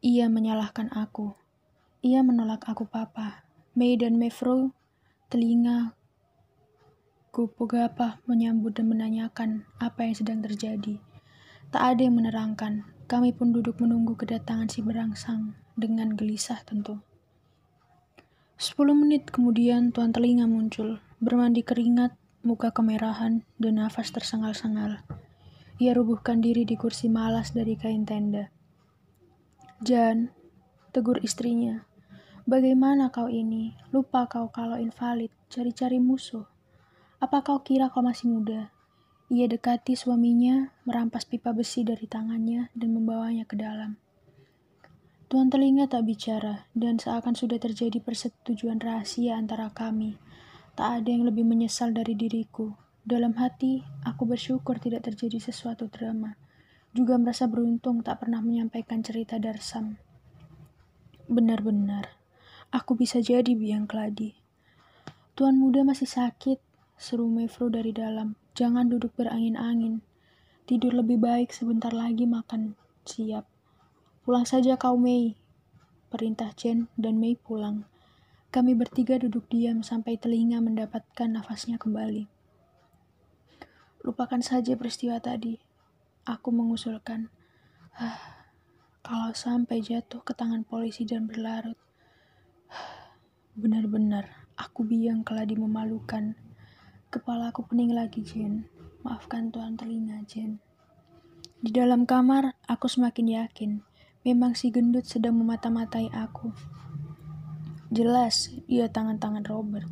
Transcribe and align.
Ia 0.00 0.32
menyalahkan 0.32 0.88
aku. 0.96 1.36
Ia 2.00 2.24
menolak 2.24 2.64
aku 2.64 2.88
papa. 2.88 3.44
Mei 3.76 4.00
dan 4.00 4.16
Mevro 4.16 4.72
telinga 5.28 5.92
Gupogapa 7.28 8.18
menyambut 8.24 8.80
dan 8.80 8.88
menanyakan 8.88 9.68
apa 9.76 10.08
yang 10.08 10.16
sedang 10.16 10.40
terjadi. 10.40 10.96
Tak 11.68 11.82
ada 11.84 12.00
yang 12.00 12.16
menerangkan. 12.16 12.88
Kami 13.06 13.36
pun 13.36 13.52
duduk 13.52 13.76
menunggu 13.78 14.16
kedatangan 14.16 14.72
si 14.72 14.80
berangsang 14.80 15.52
dengan 15.76 16.16
gelisah 16.16 16.64
tentu. 16.64 17.04
Sepuluh 18.56 18.96
menit 18.96 19.28
kemudian 19.28 19.92
tuan 19.92 20.16
telinga 20.16 20.48
muncul, 20.48 20.98
bermandi 21.20 21.60
keringat, 21.60 22.16
muka 22.40 22.72
kemerahan, 22.72 23.44
dan 23.60 23.78
nafas 23.78 24.10
tersengal-sengal. 24.16 25.04
Ia 25.76 25.92
rubuhkan 25.92 26.40
diri 26.40 26.64
di 26.64 26.74
kursi 26.80 27.12
malas 27.12 27.52
dari 27.52 27.76
kain 27.76 28.08
tenda. 28.08 28.48
Jan, 29.80 30.28
tegur 30.92 31.24
istrinya. 31.24 31.88
Bagaimana 32.44 33.08
kau 33.08 33.32
ini? 33.32 33.72
Lupa 33.96 34.28
kau 34.28 34.52
kalau 34.52 34.76
invalid, 34.76 35.32
cari-cari 35.48 35.96
musuh. 35.96 36.44
Apa 37.16 37.40
kau 37.40 37.64
kira 37.64 37.88
kau 37.88 38.04
masih 38.04 38.28
muda? 38.28 38.68
Ia 39.32 39.48
dekati 39.48 39.96
suaminya, 39.96 40.76
merampas 40.84 41.24
pipa 41.24 41.56
besi 41.56 41.80
dari 41.80 42.04
tangannya 42.04 42.68
dan 42.76 42.92
membawanya 42.92 43.48
ke 43.48 43.56
dalam. 43.56 43.96
Tuan 45.32 45.48
telinga 45.48 45.88
tak 45.88 46.04
bicara, 46.04 46.68
dan 46.76 47.00
seakan 47.00 47.32
sudah 47.32 47.56
terjadi 47.56 48.04
persetujuan 48.04 48.84
rahasia 48.84 49.40
antara 49.40 49.72
kami. 49.72 50.20
Tak 50.76 51.00
ada 51.00 51.08
yang 51.08 51.24
lebih 51.24 51.48
menyesal 51.48 51.96
dari 51.96 52.12
diriku. 52.12 52.76
Dalam 53.00 53.32
hati, 53.40 53.80
aku 54.04 54.28
bersyukur 54.28 54.76
tidak 54.76 55.08
terjadi 55.08 55.40
sesuatu 55.40 55.88
drama 55.88 56.36
juga 56.90 57.14
merasa 57.14 57.46
beruntung 57.46 58.02
tak 58.02 58.26
pernah 58.26 58.42
menyampaikan 58.42 58.98
cerita 59.02 59.38
Darsam. 59.38 59.98
Benar-benar, 61.30 62.18
aku 62.74 62.98
bisa 62.98 63.22
jadi 63.22 63.54
biang 63.54 63.86
keladi. 63.86 64.34
Tuan 65.38 65.54
muda 65.54 65.86
masih 65.86 66.10
sakit, 66.10 66.58
seru 66.98 67.30
Mevro 67.30 67.70
dari 67.70 67.94
dalam. 67.94 68.34
Jangan 68.58 68.90
duduk 68.90 69.14
berangin-angin. 69.14 70.02
Tidur 70.66 70.92
lebih 70.92 71.22
baik 71.22 71.54
sebentar 71.54 71.94
lagi 71.94 72.26
makan 72.26 72.74
siap. 73.06 73.46
Pulang 74.26 74.44
saja 74.44 74.74
kau 74.74 74.98
Mei. 74.98 75.38
Perintah 76.10 76.50
Chen 76.52 76.90
dan 76.98 77.22
Mei 77.22 77.38
pulang. 77.38 77.86
Kami 78.50 78.74
bertiga 78.74 79.14
duduk 79.14 79.46
diam 79.46 79.86
sampai 79.86 80.18
telinga 80.18 80.58
mendapatkan 80.58 81.30
nafasnya 81.30 81.78
kembali. 81.78 82.26
Lupakan 84.02 84.42
saja 84.42 84.74
peristiwa 84.74 85.22
tadi. 85.22 85.69
Aku 86.28 86.52
mengusulkan, 86.52 87.32
ah, 87.96 88.48
kalau 89.00 89.32
sampai 89.32 89.80
jatuh 89.80 90.20
ke 90.20 90.36
tangan 90.36 90.64
polisi 90.64 91.08
dan 91.08 91.24
berlarut, 91.24 91.78
benar-benar 93.56 94.48
aku 94.56 94.84
biang 94.84 95.24
keladi 95.24 95.56
memalukan. 95.56 96.36
Kepala 97.10 97.50
aku 97.50 97.66
pening 97.66 97.96
lagi, 97.96 98.22
Jen. 98.22 98.68
Maafkan 99.02 99.48
tuan 99.48 99.74
telinga, 99.74 100.22
Jen. 100.28 100.60
Di 101.60 101.72
dalam 101.72 102.08
kamar, 102.08 102.56
aku 102.68 102.88
semakin 102.88 103.26
yakin 103.44 103.72
memang 104.20 104.52
si 104.52 104.68
gendut 104.68 105.08
sedang 105.08 105.40
memata-matai 105.40 106.12
aku. 106.12 106.52
Jelas, 107.88 108.52
ia 108.68 108.86
tangan-tangan 108.86 109.48
Robert. 109.48 109.88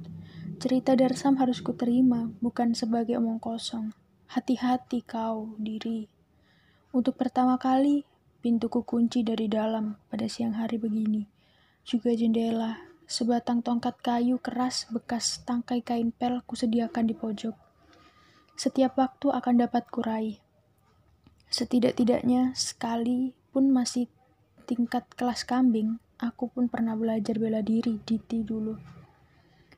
Cerita 0.60 0.92
Darsam 0.92 1.40
harus 1.40 1.64
kuterima, 1.64 2.28
bukan 2.44 2.76
sebagai 2.76 3.16
omong 3.16 3.40
kosong. 3.40 3.96
Hati-hati 4.28 5.00
kau, 5.00 5.56
diri. 5.56 6.17
Untuk 6.98 7.14
pertama 7.14 7.62
kali, 7.62 8.02
pintuku 8.42 8.82
kunci 8.82 9.22
dari 9.22 9.46
dalam 9.46 9.94
pada 10.10 10.26
siang 10.26 10.58
hari 10.58 10.82
begini. 10.82 11.30
Juga 11.86 12.10
jendela, 12.10 12.74
sebatang 13.06 13.62
tongkat 13.62 14.02
kayu 14.02 14.42
keras 14.42 14.90
bekas 14.90 15.38
tangkai 15.46 15.78
kain 15.78 16.10
pel 16.10 16.42
kusediakan 16.42 17.06
di 17.06 17.14
pojok. 17.14 17.54
Setiap 18.58 18.98
waktu 18.98 19.30
akan 19.30 19.54
dapat 19.62 19.86
kurai. 19.94 20.42
Setidak-tidaknya 21.46 22.58
sekali 22.58 23.30
pun 23.54 23.70
masih 23.70 24.10
tingkat 24.66 25.06
kelas 25.14 25.46
kambing, 25.46 26.02
aku 26.18 26.50
pun 26.50 26.66
pernah 26.66 26.98
belajar 26.98 27.38
bela 27.38 27.62
diri 27.62 28.02
di 28.02 28.18
dulu. 28.42 28.74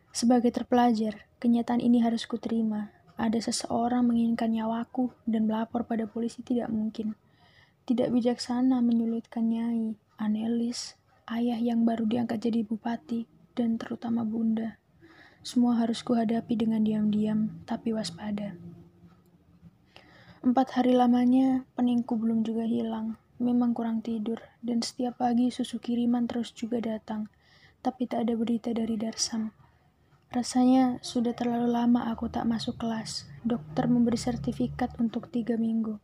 Sebagai 0.08 0.56
terpelajar, 0.56 1.28
kenyataan 1.36 1.84
ini 1.84 2.00
harus 2.00 2.24
kuterima 2.24 2.96
ada 3.20 3.36
seseorang 3.36 4.08
menginginkan 4.08 4.56
nyawaku 4.56 5.12
dan 5.28 5.44
melapor 5.44 5.84
pada 5.84 6.08
polisi 6.08 6.40
tidak 6.40 6.72
mungkin. 6.72 7.12
Tidak 7.84 8.08
bijaksana 8.08 8.80
menyulitkan 8.80 9.52
Nyai, 9.52 10.00
Anelis, 10.16 10.96
ayah 11.28 11.60
yang 11.60 11.84
baru 11.84 12.08
diangkat 12.08 12.48
jadi 12.48 12.64
bupati, 12.64 13.28
dan 13.52 13.76
terutama 13.76 14.24
bunda. 14.24 14.80
Semua 15.44 15.76
harus 15.76 16.00
kuhadapi 16.00 16.56
dengan 16.56 16.80
diam-diam, 16.80 17.60
tapi 17.68 17.92
waspada. 17.92 18.56
Empat 20.40 20.80
hari 20.80 20.96
lamanya, 20.96 21.68
peningku 21.76 22.16
belum 22.16 22.40
juga 22.40 22.64
hilang. 22.64 23.20
Memang 23.36 23.76
kurang 23.76 24.00
tidur, 24.00 24.40
dan 24.64 24.80
setiap 24.80 25.20
pagi 25.20 25.52
susu 25.52 25.76
kiriman 25.76 26.24
terus 26.24 26.56
juga 26.56 26.80
datang. 26.80 27.28
Tapi 27.84 28.08
tak 28.08 28.24
ada 28.24 28.36
berita 28.36 28.72
dari 28.72 28.96
Darsam. 28.96 29.59
Rasanya 30.30 31.02
sudah 31.02 31.34
terlalu 31.34 31.74
lama 31.74 32.06
aku 32.06 32.30
tak 32.30 32.46
masuk 32.46 32.78
kelas. 32.78 33.26
Dokter 33.42 33.90
memberi 33.90 34.14
sertifikat 34.14 34.94
untuk 35.02 35.26
tiga 35.26 35.58
minggu. 35.58 35.98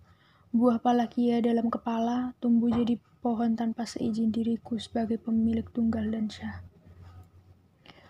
Buah 0.50 0.82
palakia 0.82 1.38
dalam 1.38 1.70
kepala 1.70 2.34
tumbuh 2.42 2.66
jadi 2.74 2.98
pohon 3.22 3.54
tanpa 3.54 3.86
seizin 3.86 4.34
diriku 4.34 4.82
sebagai 4.82 5.22
pemilik 5.22 5.62
tunggal 5.70 6.10
dan 6.10 6.26
syah. 6.26 6.58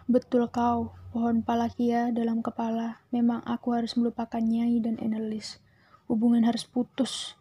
Betul 0.08 0.48
kau, 0.48 0.96
pohon 1.12 1.44
palakia 1.44 2.08
dalam 2.08 2.40
kepala. 2.40 3.04
Memang 3.12 3.44
aku 3.44 3.76
harus 3.76 3.92
melupakan 4.00 4.40
Nyai 4.40 4.80
dan 4.80 4.96
Enelis. 4.96 5.60
Hubungan 6.08 6.48
harus 6.48 6.64
putus. 6.64 7.36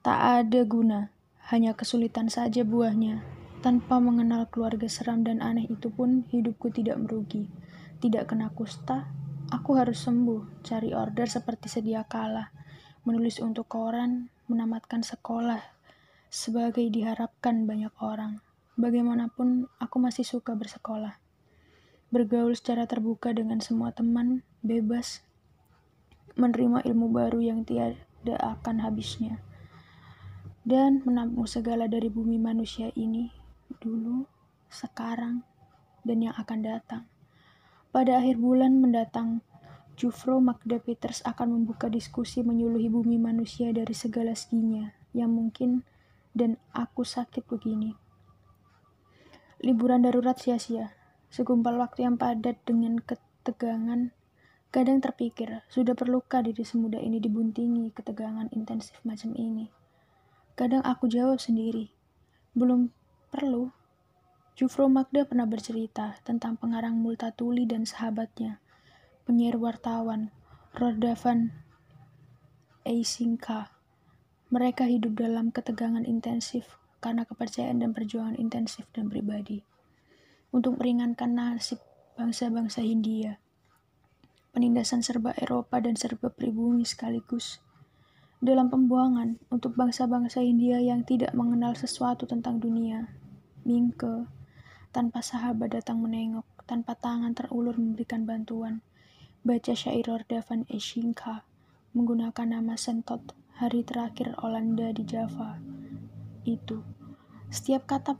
Tak 0.00 0.48
ada 0.48 0.64
guna, 0.64 1.12
hanya 1.52 1.76
kesulitan 1.76 2.32
saja 2.32 2.64
buahnya. 2.64 3.20
Tanpa 3.60 4.00
mengenal 4.00 4.48
keluarga 4.48 4.88
seram 4.88 5.28
dan 5.28 5.44
aneh 5.44 5.68
itu 5.68 5.92
pun 5.92 6.24
hidupku 6.32 6.72
tidak 6.72 6.96
merugi 6.96 7.52
tidak 8.02 8.34
kena 8.34 8.50
kusta, 8.50 9.06
aku 9.54 9.78
harus 9.78 10.02
sembuh, 10.02 10.66
cari 10.66 10.90
order 10.90 11.30
seperti 11.30 11.70
sedia 11.70 12.02
kala, 12.02 12.50
menulis 13.06 13.38
untuk 13.38 13.70
koran, 13.70 14.26
menamatkan 14.50 15.06
sekolah, 15.06 15.62
sebagai 16.26 16.82
diharapkan 16.90 17.62
banyak 17.62 17.94
orang. 18.02 18.42
Bagaimanapun, 18.74 19.70
aku 19.78 19.96
masih 20.02 20.26
suka 20.26 20.58
bersekolah. 20.58 21.14
Bergaul 22.10 22.58
secara 22.58 22.90
terbuka 22.90 23.30
dengan 23.30 23.62
semua 23.62 23.94
teman, 23.94 24.42
bebas, 24.66 25.22
menerima 26.34 26.82
ilmu 26.82 27.06
baru 27.14 27.38
yang 27.38 27.62
tiada 27.62 28.34
akan 28.42 28.82
habisnya. 28.82 29.38
Dan 30.66 31.06
menampung 31.06 31.46
segala 31.46 31.86
dari 31.86 32.10
bumi 32.10 32.34
manusia 32.34 32.90
ini, 32.98 33.30
dulu, 33.78 34.26
sekarang, 34.74 35.46
dan 36.02 36.18
yang 36.18 36.34
akan 36.34 36.60
datang. 36.66 37.11
Pada 37.92 38.24
akhir 38.24 38.40
bulan 38.40 38.80
mendatang, 38.80 39.44
Jufro 40.00 40.40
Magda 40.40 40.80
Peters 40.80 41.20
akan 41.28 41.60
membuka 41.60 41.92
diskusi 41.92 42.40
menyuluhi 42.40 42.88
bumi 42.88 43.20
manusia 43.20 43.68
dari 43.68 43.92
segala 43.92 44.32
seginya 44.32 44.96
yang 45.12 45.36
mungkin 45.36 45.84
dan 46.32 46.56
aku 46.72 47.04
sakit 47.04 47.44
begini. 47.44 47.92
Liburan 49.60 50.08
darurat 50.08 50.40
sia-sia. 50.40 50.96
Segumpal 51.28 51.76
waktu 51.76 52.08
yang 52.08 52.16
padat 52.16 52.64
dengan 52.64 52.96
ketegangan. 52.96 54.16
Kadang 54.72 55.04
terpikir, 55.04 55.60
sudah 55.68 55.92
perlukah 55.92 56.40
diri 56.40 56.64
semudah 56.64 56.96
ini 56.96 57.20
dibuntingi 57.20 57.92
ketegangan 57.92 58.48
intensif 58.56 58.96
macam 59.04 59.36
ini? 59.36 59.68
Kadang 60.56 60.80
aku 60.80 61.12
jawab 61.12 61.44
sendiri, 61.44 61.92
belum 62.56 62.88
perlu. 63.28 63.68
Jufro 64.52 64.84
Magda 64.84 65.24
pernah 65.24 65.48
bercerita 65.48 66.20
tentang 66.28 66.60
pengarang 66.60 66.92
Multatuli 67.00 67.64
dan 67.64 67.88
sahabatnya, 67.88 68.60
penyiar 69.24 69.56
wartawan, 69.56 70.28
Rodavan 70.76 71.56
Eisinka. 72.84 73.72
Mereka 74.52 74.92
hidup 74.92 75.16
dalam 75.16 75.56
ketegangan 75.56 76.04
intensif 76.04 76.76
karena 77.00 77.24
kepercayaan 77.24 77.80
dan 77.80 77.96
perjuangan 77.96 78.36
intensif 78.36 78.84
dan 78.92 79.08
pribadi. 79.08 79.64
Untuk 80.52 80.76
meringankan 80.76 81.32
nasib 81.32 81.80
bangsa-bangsa 82.20 82.84
Hindia. 82.84 83.40
Penindasan 84.52 85.00
serba 85.00 85.32
Eropa 85.32 85.80
dan 85.80 85.96
serba 85.96 86.28
pribumi 86.28 86.84
sekaligus. 86.84 87.56
Dalam 88.36 88.68
pembuangan 88.68 89.40
untuk 89.48 89.72
bangsa-bangsa 89.80 90.44
India 90.44 90.76
yang 90.76 91.08
tidak 91.08 91.32
mengenal 91.32 91.72
sesuatu 91.72 92.28
tentang 92.28 92.60
dunia. 92.60 93.08
Mingke, 93.64 94.28
tanpa 94.92 95.24
sahabat 95.24 95.72
datang 95.72 96.04
menengok, 96.04 96.44
tanpa 96.68 96.92
tangan 96.92 97.32
terulur 97.32 97.80
memberikan 97.80 98.28
bantuan. 98.28 98.84
Baca 99.40 99.72
syair 99.72 100.04
Ordavan 100.12 100.68
Eshinka 100.68 101.48
menggunakan 101.96 102.60
nama 102.60 102.76
Sentot, 102.76 103.32
hari 103.56 103.82
terakhir 103.82 104.36
Olanda 104.44 104.92
di 104.92 105.02
Java. 105.08 105.56
itu. 106.42 106.82
Setiap 107.54 107.86
kata 107.86 108.18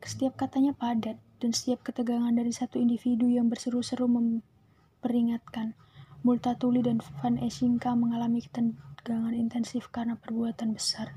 setiap 0.00 0.38
katanya 0.38 0.70
padat 0.70 1.18
dan 1.42 1.50
setiap 1.50 1.82
ketegangan 1.82 2.30
dari 2.30 2.54
satu 2.54 2.78
individu 2.78 3.26
yang 3.26 3.50
berseru-seru 3.50 4.06
memperingatkan. 4.06 5.74
Multatuli 6.22 6.84
dan 6.84 7.02
Van 7.02 7.40
Esinka 7.42 7.96
mengalami 7.98 8.44
ketegangan 8.44 9.34
intensif 9.34 9.90
karena 9.90 10.14
perbuatan 10.14 10.76
besar. 10.76 11.16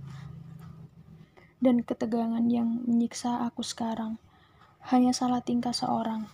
Dan 1.62 1.86
ketegangan 1.86 2.44
yang 2.50 2.82
menyiksa 2.88 3.46
aku 3.46 3.62
sekarang 3.62 4.18
hanya 4.92 5.16
salah 5.16 5.40
tingkah 5.40 5.72
seorang. 5.72 6.28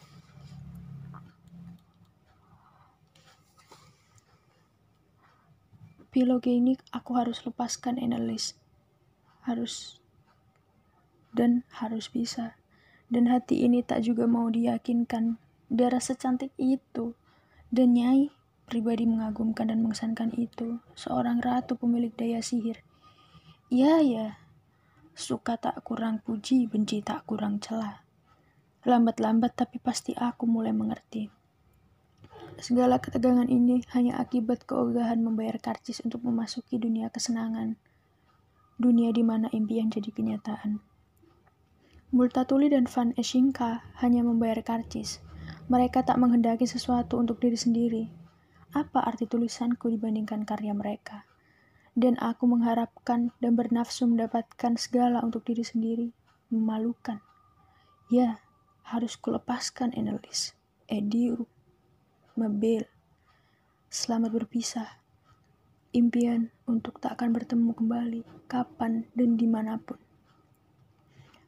Piloge 6.09 6.49
ini 6.49 6.73
aku 6.89 7.13
harus 7.21 7.45
lepaskan 7.45 8.01
Annelies. 8.01 8.57
Harus 9.45 10.01
dan 11.29 11.61
harus 11.69 12.09
bisa. 12.09 12.57
Dan 13.09 13.29
hati 13.29 13.65
ini 13.65 13.85
tak 13.85 14.05
juga 14.05 14.25
mau 14.25 14.49
diyakinkan 14.49 15.37
darah 15.69 16.01
secantik 16.01 16.49
itu. 16.57 17.13
Dan 17.69 17.93
Nyai 17.93 18.33
pribadi 18.69 19.05
mengagumkan 19.09 19.69
dan 19.69 19.81
mengesankan 19.81 20.33
itu, 20.37 20.77
seorang 20.93 21.41
ratu 21.41 21.73
pemilik 21.73 22.13
daya 22.13 22.41
sihir. 22.41 22.85
Ya, 23.69 24.01
ya, 24.01 24.37
suka 25.17 25.57
tak 25.57 25.81
kurang 25.81 26.21
puji, 26.21 26.69
benci 26.69 27.01
tak 27.01 27.25
kurang 27.25 27.57
celah. 27.61 28.08
Lambat-lambat 28.87 29.59
tapi 29.59 29.75
pasti 29.83 30.15
aku 30.15 30.47
mulai 30.47 30.71
mengerti. 30.71 31.27
Segala 32.59 32.99
ketegangan 32.99 33.47
ini 33.47 33.83
hanya 33.95 34.19
akibat 34.19 34.67
keogahan 34.67 35.23
membayar 35.23 35.59
karcis 35.59 36.03
untuk 36.03 36.23
memasuki 36.27 36.75
dunia 36.75 37.07
kesenangan. 37.07 37.79
Dunia 38.79 39.11
di 39.15 39.23
mana 39.23 39.51
impian 39.51 39.91
jadi 39.91 40.11
kenyataan. 40.11 40.79
Multatuli 42.09 42.67
dan 42.71 42.87
Van 42.87 43.15
Eschinka 43.15 43.83
hanya 44.03 44.23
membayar 44.23 44.59
karcis. 44.63 45.23
Mereka 45.69 46.03
tak 46.03 46.17
menghendaki 46.17 46.65
sesuatu 46.65 47.21
untuk 47.21 47.37
diri 47.37 47.53
sendiri, 47.53 48.03
apa 48.73 49.05
arti 49.05 49.29
tulisanku 49.29 49.93
dibandingkan 49.93 50.41
karya 50.41 50.73
mereka. 50.73 51.29
Dan 51.93 52.17
aku 52.17 52.47
mengharapkan 52.49 53.35
dan 53.37 53.53
bernafsu 53.53 54.07
mendapatkan 54.09 54.73
segala 54.79 55.21
untuk 55.21 55.45
diri 55.45 55.61
sendiri. 55.61 56.09
Memalukan. 56.49 57.21
Ya, 58.09 58.41
harus 58.89 59.21
kulepaskan 59.21 59.93
Annelies, 59.93 60.57
Ediu, 60.89 61.45
Mabel. 62.33 62.89
Selamat 63.85 64.33
berpisah. 64.33 64.97
Impian 65.93 66.49
untuk 66.65 66.97
tak 66.97 67.21
akan 67.21 67.37
bertemu 67.37 67.77
kembali, 67.77 68.21
kapan 68.49 69.05
dan 69.13 69.37
di 69.37 69.45
mana 69.45 69.77
pun. 69.77 70.01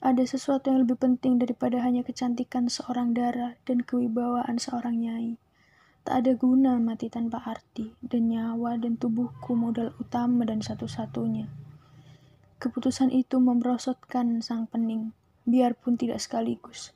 Ada 0.06 0.22
sesuatu 0.30 0.70
yang 0.70 0.86
lebih 0.86 1.02
penting 1.02 1.42
daripada 1.42 1.82
hanya 1.82 2.06
kecantikan 2.06 2.70
seorang 2.70 3.18
darah 3.18 3.58
dan 3.66 3.82
kewibawaan 3.82 4.62
seorang 4.62 5.02
nyai. 5.02 5.42
Tak 6.06 6.22
ada 6.22 6.38
guna 6.38 6.78
mati 6.78 7.10
tanpa 7.10 7.42
arti, 7.42 7.98
dan 8.06 8.30
nyawa 8.30 8.78
dan 8.78 9.02
tubuhku 9.02 9.58
modal 9.58 9.98
utama 9.98 10.46
dan 10.46 10.62
satu-satunya. 10.62 11.50
Keputusan 12.62 13.10
itu 13.10 13.42
memrosotkan 13.42 14.46
sang 14.46 14.70
pening, 14.70 15.10
biarpun 15.50 15.98
tidak 15.98 16.22
sekaligus. 16.22 16.94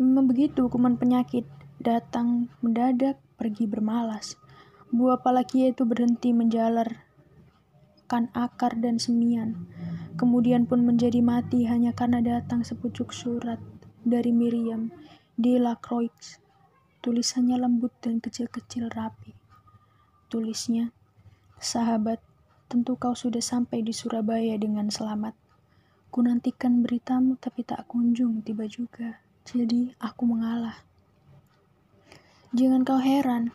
Memang 0.00 0.28
begitu 0.30 0.68
hukuman 0.68 0.96
penyakit, 0.96 1.44
datang 1.80 2.48
mendadak, 2.62 3.18
pergi 3.36 3.66
bermalas. 3.66 4.38
Buah 4.92 5.20
palakia 5.20 5.72
itu 5.72 5.88
berhenti 5.88 6.30
menjalar 6.36 7.08
kan 8.12 8.28
akar 8.36 8.76
dan 8.76 9.00
semian, 9.00 9.64
kemudian 10.20 10.68
pun 10.68 10.84
menjadi 10.84 11.24
mati 11.24 11.64
hanya 11.64 11.96
karena 11.96 12.20
datang 12.20 12.60
sepucuk 12.60 13.08
surat 13.08 13.56
dari 14.04 14.36
Miriam 14.36 14.92
de 15.40 15.56
la 15.56 15.80
Croix 15.80 16.12
Tulisannya 17.02 17.58
lembut 17.58 17.90
dan 17.98 18.22
kecil-kecil 18.22 18.86
rapi. 18.94 19.34
Tulisnya, 20.30 20.94
Sahabat, 21.58 22.22
tentu 22.70 22.94
kau 22.94 23.18
sudah 23.18 23.42
sampai 23.42 23.82
di 23.82 23.90
Surabaya 23.90 24.54
dengan 24.54 24.86
selamat. 24.86 25.34
Ku 26.14 26.22
nantikan 26.22 26.78
beritamu 26.78 27.40
tapi 27.42 27.66
tak 27.66 27.90
kunjung 27.90 28.46
tiba 28.46 28.70
juga. 28.70 29.18
Jadi 29.42 29.94
aku 29.98 30.22
mengalah. 30.26 30.82
Jangan 32.54 32.84
kau 32.86 33.00
heran, 33.02 33.50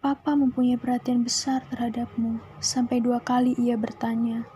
Papa 0.00 0.32
mempunyai 0.32 0.80
perhatian 0.80 1.20
besar 1.20 1.60
terhadapmu. 1.68 2.40
Sampai 2.56 3.04
dua 3.04 3.20
kali 3.20 3.52
ia 3.60 3.76
bertanya, 3.76 4.48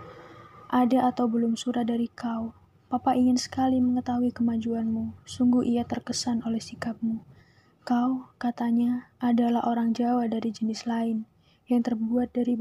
ada 0.72 1.04
atau 1.12 1.28
belum 1.28 1.54
surat 1.54 1.84
dari 1.84 2.08
kau? 2.08 2.56
Papa 2.88 3.12
ingin 3.12 3.36
sekali 3.36 3.76
mengetahui 3.76 4.32
kemajuanmu. 4.32 5.12
Sungguh 5.28 5.68
ia 5.68 5.84
terkesan 5.84 6.40
oleh 6.48 6.64
sikapmu. 6.64 7.20
Kau, 7.84 8.32
katanya, 8.40 9.12
adalah 9.20 9.68
orang 9.68 9.92
Jawa 9.92 10.24
dari 10.32 10.48
jenis 10.48 10.88
lain, 10.88 11.28
yang 11.68 11.84
terbuat 11.84 12.32
dari 12.32 12.56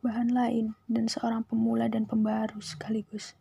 bahan 0.00 0.30
lain, 0.30 0.78
dan 0.86 1.10
seorang 1.10 1.42
pemula 1.42 1.90
dan 1.90 2.06
pembaru 2.06 2.62
sekaligus. 2.62 3.34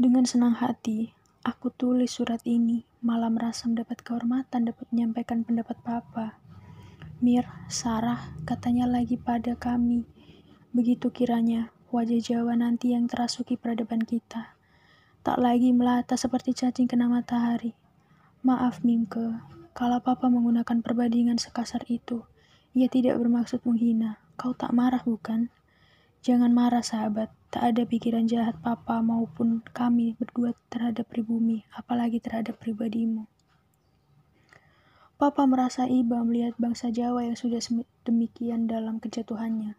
Dengan 0.00 0.24
senang 0.24 0.56
hati, 0.56 1.12
aku 1.42 1.74
tulis 1.74 2.14
surat 2.14 2.38
ini, 2.46 2.86
malah 3.02 3.30
merasa 3.30 3.66
mendapat 3.66 4.02
kehormatan 4.02 4.70
dapat 4.70 4.86
menyampaikan 4.94 5.42
pendapat 5.42 5.74
Papa. 5.82 6.38
Mir, 7.18 7.46
Sarah, 7.66 8.34
katanya 8.46 8.86
lagi 8.86 9.18
pada 9.18 9.58
kami. 9.58 10.06
Begitu 10.70 11.10
kiranya 11.10 11.74
wajah 11.90 12.18
Jawa 12.22 12.54
nanti 12.56 12.94
yang 12.94 13.10
terasuki 13.10 13.58
peradaban 13.58 14.02
kita. 14.02 14.54
Tak 15.22 15.38
lagi 15.38 15.70
melata 15.70 16.18
seperti 16.18 16.54
cacing 16.54 16.90
kena 16.90 17.06
matahari, 17.06 17.78
Maaf 18.42 18.82
Mingke, 18.82 19.38
kalau 19.70 20.02
papa 20.02 20.26
menggunakan 20.26 20.82
perbandingan 20.82 21.38
sekasar 21.38 21.86
itu, 21.86 22.26
ia 22.74 22.90
tidak 22.90 23.22
bermaksud 23.22 23.62
menghina. 23.62 24.18
Kau 24.34 24.50
tak 24.50 24.74
marah 24.74 25.06
bukan? 25.06 25.46
Jangan 26.26 26.50
marah 26.50 26.82
sahabat, 26.82 27.30
tak 27.52 27.68
ada 27.68 27.84
pikiran 27.84 28.24
jahat 28.24 28.56
papa 28.64 29.04
maupun 29.04 29.60
kami 29.76 30.16
berdua 30.16 30.56
terhadap 30.72 31.04
pribumi, 31.12 31.68
apalagi 31.76 32.16
terhadap 32.16 32.56
pribadimu. 32.56 33.28
Papa 35.20 35.44
merasa 35.44 35.84
iba 35.84 36.24
melihat 36.24 36.56
bangsa 36.56 36.88
Jawa 36.88 37.28
yang 37.28 37.36
sudah 37.36 37.60
demikian 38.08 38.72
dalam 38.72 38.96
kejatuhannya. 39.04 39.76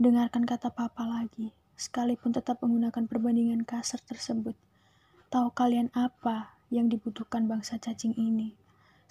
Dengarkan 0.00 0.48
kata 0.48 0.72
papa 0.72 1.04
lagi, 1.04 1.52
sekalipun 1.76 2.32
tetap 2.32 2.64
menggunakan 2.64 3.04
perbandingan 3.04 3.68
kasar 3.68 4.00
tersebut. 4.00 4.56
Tahu 5.28 5.52
kalian 5.52 5.92
apa 5.92 6.56
yang 6.72 6.88
dibutuhkan 6.88 7.44
bangsa 7.44 7.76
cacing 7.76 8.16
ini. 8.16 8.56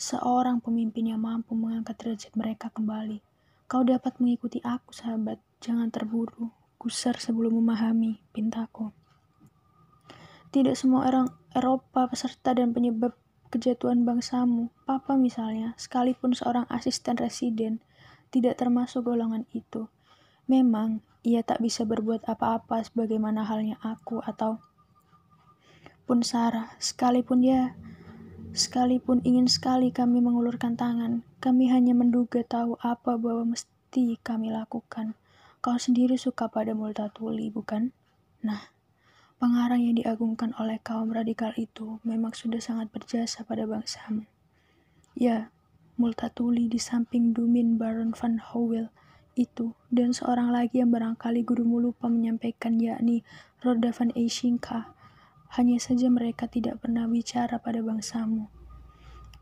Seorang 0.02 0.66
pemimpin 0.66 1.14
yang 1.14 1.22
mampu 1.22 1.54
mengangkat 1.54 2.02
derajat 2.02 2.34
mereka 2.34 2.74
kembali. 2.74 3.22
Kau 3.70 3.86
dapat 3.86 4.18
mengikuti 4.18 4.58
aku, 4.66 4.98
sahabat. 4.98 5.38
Jangan 5.62 5.94
terburu. 5.94 6.59
Kusar 6.80 7.20
sebelum 7.20 7.60
memahami, 7.60 8.24
pintaku. 8.32 8.96
Tidak 10.56 10.80
semua 10.80 11.12
orang 11.12 11.28
Eropa 11.52 12.08
peserta 12.08 12.56
dan 12.56 12.72
penyebab 12.72 13.20
kejatuhan 13.52 14.08
bangsamu. 14.08 14.72
Papa 14.88 15.20
misalnya, 15.20 15.76
sekalipun 15.76 16.32
seorang 16.32 16.64
asisten 16.72 17.20
residen, 17.20 17.84
tidak 18.32 18.56
termasuk 18.64 19.04
golongan 19.04 19.44
itu. 19.52 19.92
Memang, 20.48 21.04
ia 21.20 21.44
tak 21.44 21.60
bisa 21.60 21.84
berbuat 21.84 22.24
apa-apa 22.32 22.80
sebagaimana 22.88 23.44
halnya 23.44 23.76
aku 23.84 24.24
atau 24.24 24.64
pun 26.08 26.24
Sarah, 26.24 26.74
sekalipun 26.80 27.44
dia, 27.44 27.76
sekalipun 28.56 29.22
ingin 29.28 29.52
sekali 29.52 29.92
kami 29.92 30.24
mengulurkan 30.24 30.74
tangan, 30.74 31.28
kami 31.44 31.70
hanya 31.70 31.94
menduga 31.94 32.42
tahu 32.42 32.80
apa 32.82 33.20
bahwa 33.20 33.54
mesti 33.54 34.18
kami 34.24 34.50
lakukan. 34.50 35.19
Kau 35.60 35.76
sendiri 35.76 36.16
suka 36.16 36.48
pada 36.48 36.72
Multatuli, 36.72 37.52
bukan? 37.52 37.92
Nah, 38.48 38.72
pengarang 39.44 39.84
yang 39.84 40.00
diagungkan 40.00 40.56
oleh 40.56 40.80
kaum 40.80 41.12
radikal 41.12 41.52
itu 41.60 42.00
memang 42.08 42.32
sudah 42.32 42.64
sangat 42.64 42.88
berjasa 42.96 43.44
pada 43.44 43.68
bangsamu. 43.68 44.24
Ya, 45.20 45.52
Multatuli 46.00 46.72
di 46.72 46.80
samping 46.80 47.36
Dumin 47.36 47.76
Baron 47.76 48.16
van 48.16 48.40
Howell 48.40 48.88
itu 49.36 49.76
dan 49.92 50.16
seorang 50.16 50.48
lagi 50.48 50.80
yang 50.80 50.96
barangkali 50.96 51.44
gurumu 51.44 51.84
lupa 51.84 52.08
menyampaikan 52.08 52.80
yakni 52.80 53.28
Roda 53.60 53.92
van 53.92 54.16
Eishinka 54.16 54.96
hanya 55.60 55.76
saja 55.76 56.08
mereka 56.08 56.48
tidak 56.48 56.80
pernah 56.80 57.04
bicara 57.04 57.60
pada 57.60 57.84
bangsamu, 57.84 58.48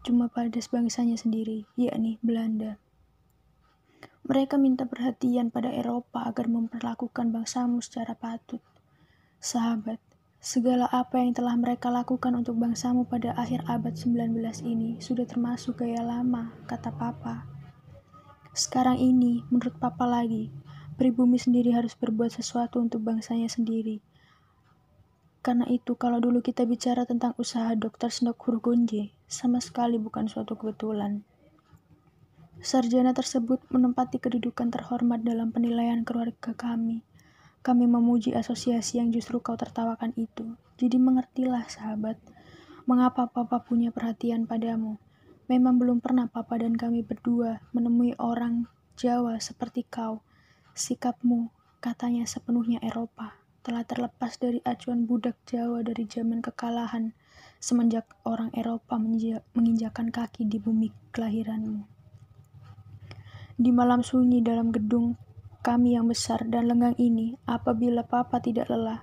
cuma 0.02 0.32
pada 0.32 0.50
bangsanya 0.50 1.20
sendiri, 1.20 1.70
yakni 1.78 2.16
Belanda. 2.26 2.82
Mereka 4.28 4.60
minta 4.60 4.84
perhatian 4.84 5.48
pada 5.56 5.72
Eropa 5.72 6.28
agar 6.28 6.52
memperlakukan 6.52 7.32
bangsamu 7.32 7.80
secara 7.80 8.12
patut. 8.12 8.60
Sahabat, 9.40 10.04
segala 10.44 10.84
apa 10.92 11.24
yang 11.24 11.32
telah 11.32 11.56
mereka 11.56 11.88
lakukan 11.88 12.36
untuk 12.36 12.60
bangsamu 12.60 13.08
pada 13.08 13.32
akhir 13.40 13.64
abad 13.72 13.96
19 13.96 14.36
ini 14.68 15.00
sudah 15.00 15.24
termasuk 15.24 15.80
gaya 15.80 16.04
lama, 16.04 16.52
kata 16.68 16.92
Papa. 16.92 17.48
Sekarang 18.52 19.00
ini, 19.00 19.48
menurut 19.48 19.80
Papa 19.80 20.04
lagi, 20.04 20.52
pribumi 21.00 21.40
sendiri 21.40 21.72
harus 21.72 21.96
berbuat 21.96 22.36
sesuatu 22.36 22.84
untuk 22.84 23.08
bangsanya 23.08 23.48
sendiri 23.48 24.04
Karena 25.40 25.64
itu, 25.72 25.96
kalau 25.96 26.20
dulu 26.20 26.44
kita 26.44 26.68
bicara 26.68 27.08
tentang 27.08 27.32
usaha 27.40 27.72
Dr. 27.80 28.12
Snok 28.12 28.44
Hurgonje, 28.44 29.16
sama 29.32 29.64
sekali 29.64 29.96
bukan 29.96 30.28
suatu 30.28 30.60
kebetulan. 30.60 31.24
Sarjana 32.58 33.14
tersebut 33.14 33.62
menempati 33.70 34.18
kedudukan 34.18 34.74
terhormat 34.74 35.22
dalam 35.22 35.54
penilaian 35.54 36.02
keluarga 36.02 36.58
kami. 36.58 37.06
Kami 37.62 37.86
memuji 37.86 38.34
asosiasi 38.34 38.98
yang 38.98 39.14
justru 39.14 39.38
kau 39.46 39.54
tertawakan 39.54 40.16
itu. 40.18 40.58
Jadi 40.82 40.98
mengertilah, 40.98 41.70
sahabat, 41.70 42.18
mengapa 42.90 43.30
Papa 43.30 43.62
punya 43.62 43.94
perhatian 43.94 44.50
padamu. 44.50 44.98
Memang 45.46 45.78
belum 45.78 46.02
pernah 46.02 46.26
Papa 46.26 46.58
dan 46.58 46.74
kami 46.74 47.06
berdua 47.06 47.62
menemui 47.78 48.18
orang 48.18 48.66
Jawa 48.98 49.38
seperti 49.38 49.86
kau. 49.86 50.26
Sikapmu, 50.74 51.54
katanya 51.78 52.26
sepenuhnya 52.26 52.82
Eropa 52.82 53.38
telah 53.68 53.84
terlepas 53.84 54.40
dari 54.40 54.64
acuan 54.64 55.04
budak 55.04 55.36
Jawa 55.44 55.84
dari 55.84 56.08
zaman 56.08 56.40
kekalahan 56.40 57.12
semenjak 57.60 58.08
orang 58.24 58.48
Eropa 58.56 58.96
menginjakan 58.96 60.08
kaki 60.08 60.48
di 60.48 60.56
bumi 60.56 60.88
kelahiranmu. 61.12 61.97
Di 63.58 63.74
malam 63.74 64.06
sunyi 64.06 64.46
dalam 64.46 64.70
gedung 64.70 65.18
kami 65.66 65.98
yang 65.98 66.06
besar 66.06 66.46
dan 66.46 66.70
lenggang 66.70 66.94
ini, 67.02 67.42
apabila 67.50 68.06
Papa 68.06 68.38
tidak 68.38 68.70
lelah, 68.70 69.02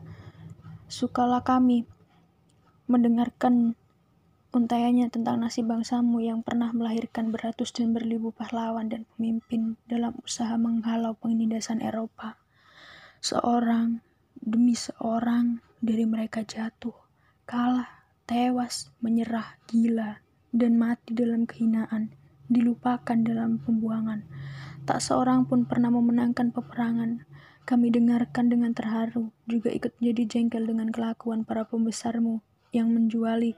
sukalah 0.86 1.42
kami 1.42 1.82
mendengarkan 2.86 3.74
untaiannya 4.54 5.10
tentang 5.10 5.42
nasib 5.42 5.66
bangsamu 5.66 6.22
yang 6.22 6.46
pernah 6.46 6.70
melahirkan 6.70 7.34
beratus 7.34 7.74
dan 7.74 7.90
berlibu 7.90 8.30
pahlawan 8.30 8.86
dan 8.86 9.02
pemimpin 9.18 9.74
dalam 9.90 10.14
usaha 10.22 10.54
menghalau 10.54 11.18
penindasan 11.18 11.82
Eropa. 11.82 12.38
Seorang 13.18 13.98
demi 14.38 14.78
seorang 14.78 15.58
dari 15.82 16.06
mereka 16.06 16.46
jatuh, 16.46 16.94
kalah, 17.42 18.06
tewas, 18.22 18.94
menyerah, 19.02 19.58
gila, 19.66 20.22
dan 20.54 20.78
mati 20.78 21.10
dalam 21.10 21.42
kehinaan, 21.42 22.14
dilupakan 22.48 23.18
dalam 23.20 23.60
pembuangan. 23.62 24.24
Tak 24.84 25.00
seorang 25.00 25.48
pun 25.48 25.64
pernah 25.64 25.88
memenangkan 25.88 26.52
peperangan. 26.52 27.24
Kami 27.64 27.88
dengarkan 27.88 28.52
dengan 28.52 28.76
terharu, 28.76 29.32
juga 29.48 29.72
ikut 29.72 29.96
menjadi 29.96 30.36
jengkel 30.36 30.68
dengan 30.68 30.92
kelakuan 30.92 31.48
para 31.48 31.64
pembesarmu 31.64 32.44
yang 32.76 32.92
menjuali 32.92 33.56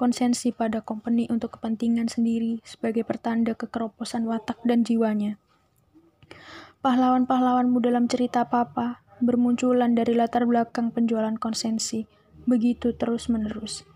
konsensi 0.00 0.50
pada 0.50 0.80
company 0.80 1.28
untuk 1.28 1.60
kepentingan 1.60 2.08
sendiri 2.08 2.64
sebagai 2.64 3.04
pertanda 3.04 3.52
kekeroposan 3.52 4.24
watak 4.24 4.58
dan 4.64 4.82
jiwanya. 4.82 5.36
Pahlawan-pahlawanmu 6.82 7.78
dalam 7.78 8.10
cerita 8.10 8.48
Papa 8.48 9.04
bermunculan 9.22 9.94
dari 9.94 10.18
latar 10.18 10.48
belakang 10.48 10.90
penjualan 10.90 11.38
konsensi, 11.38 12.10
begitu 12.48 12.90
terus-menerus. 12.96 13.91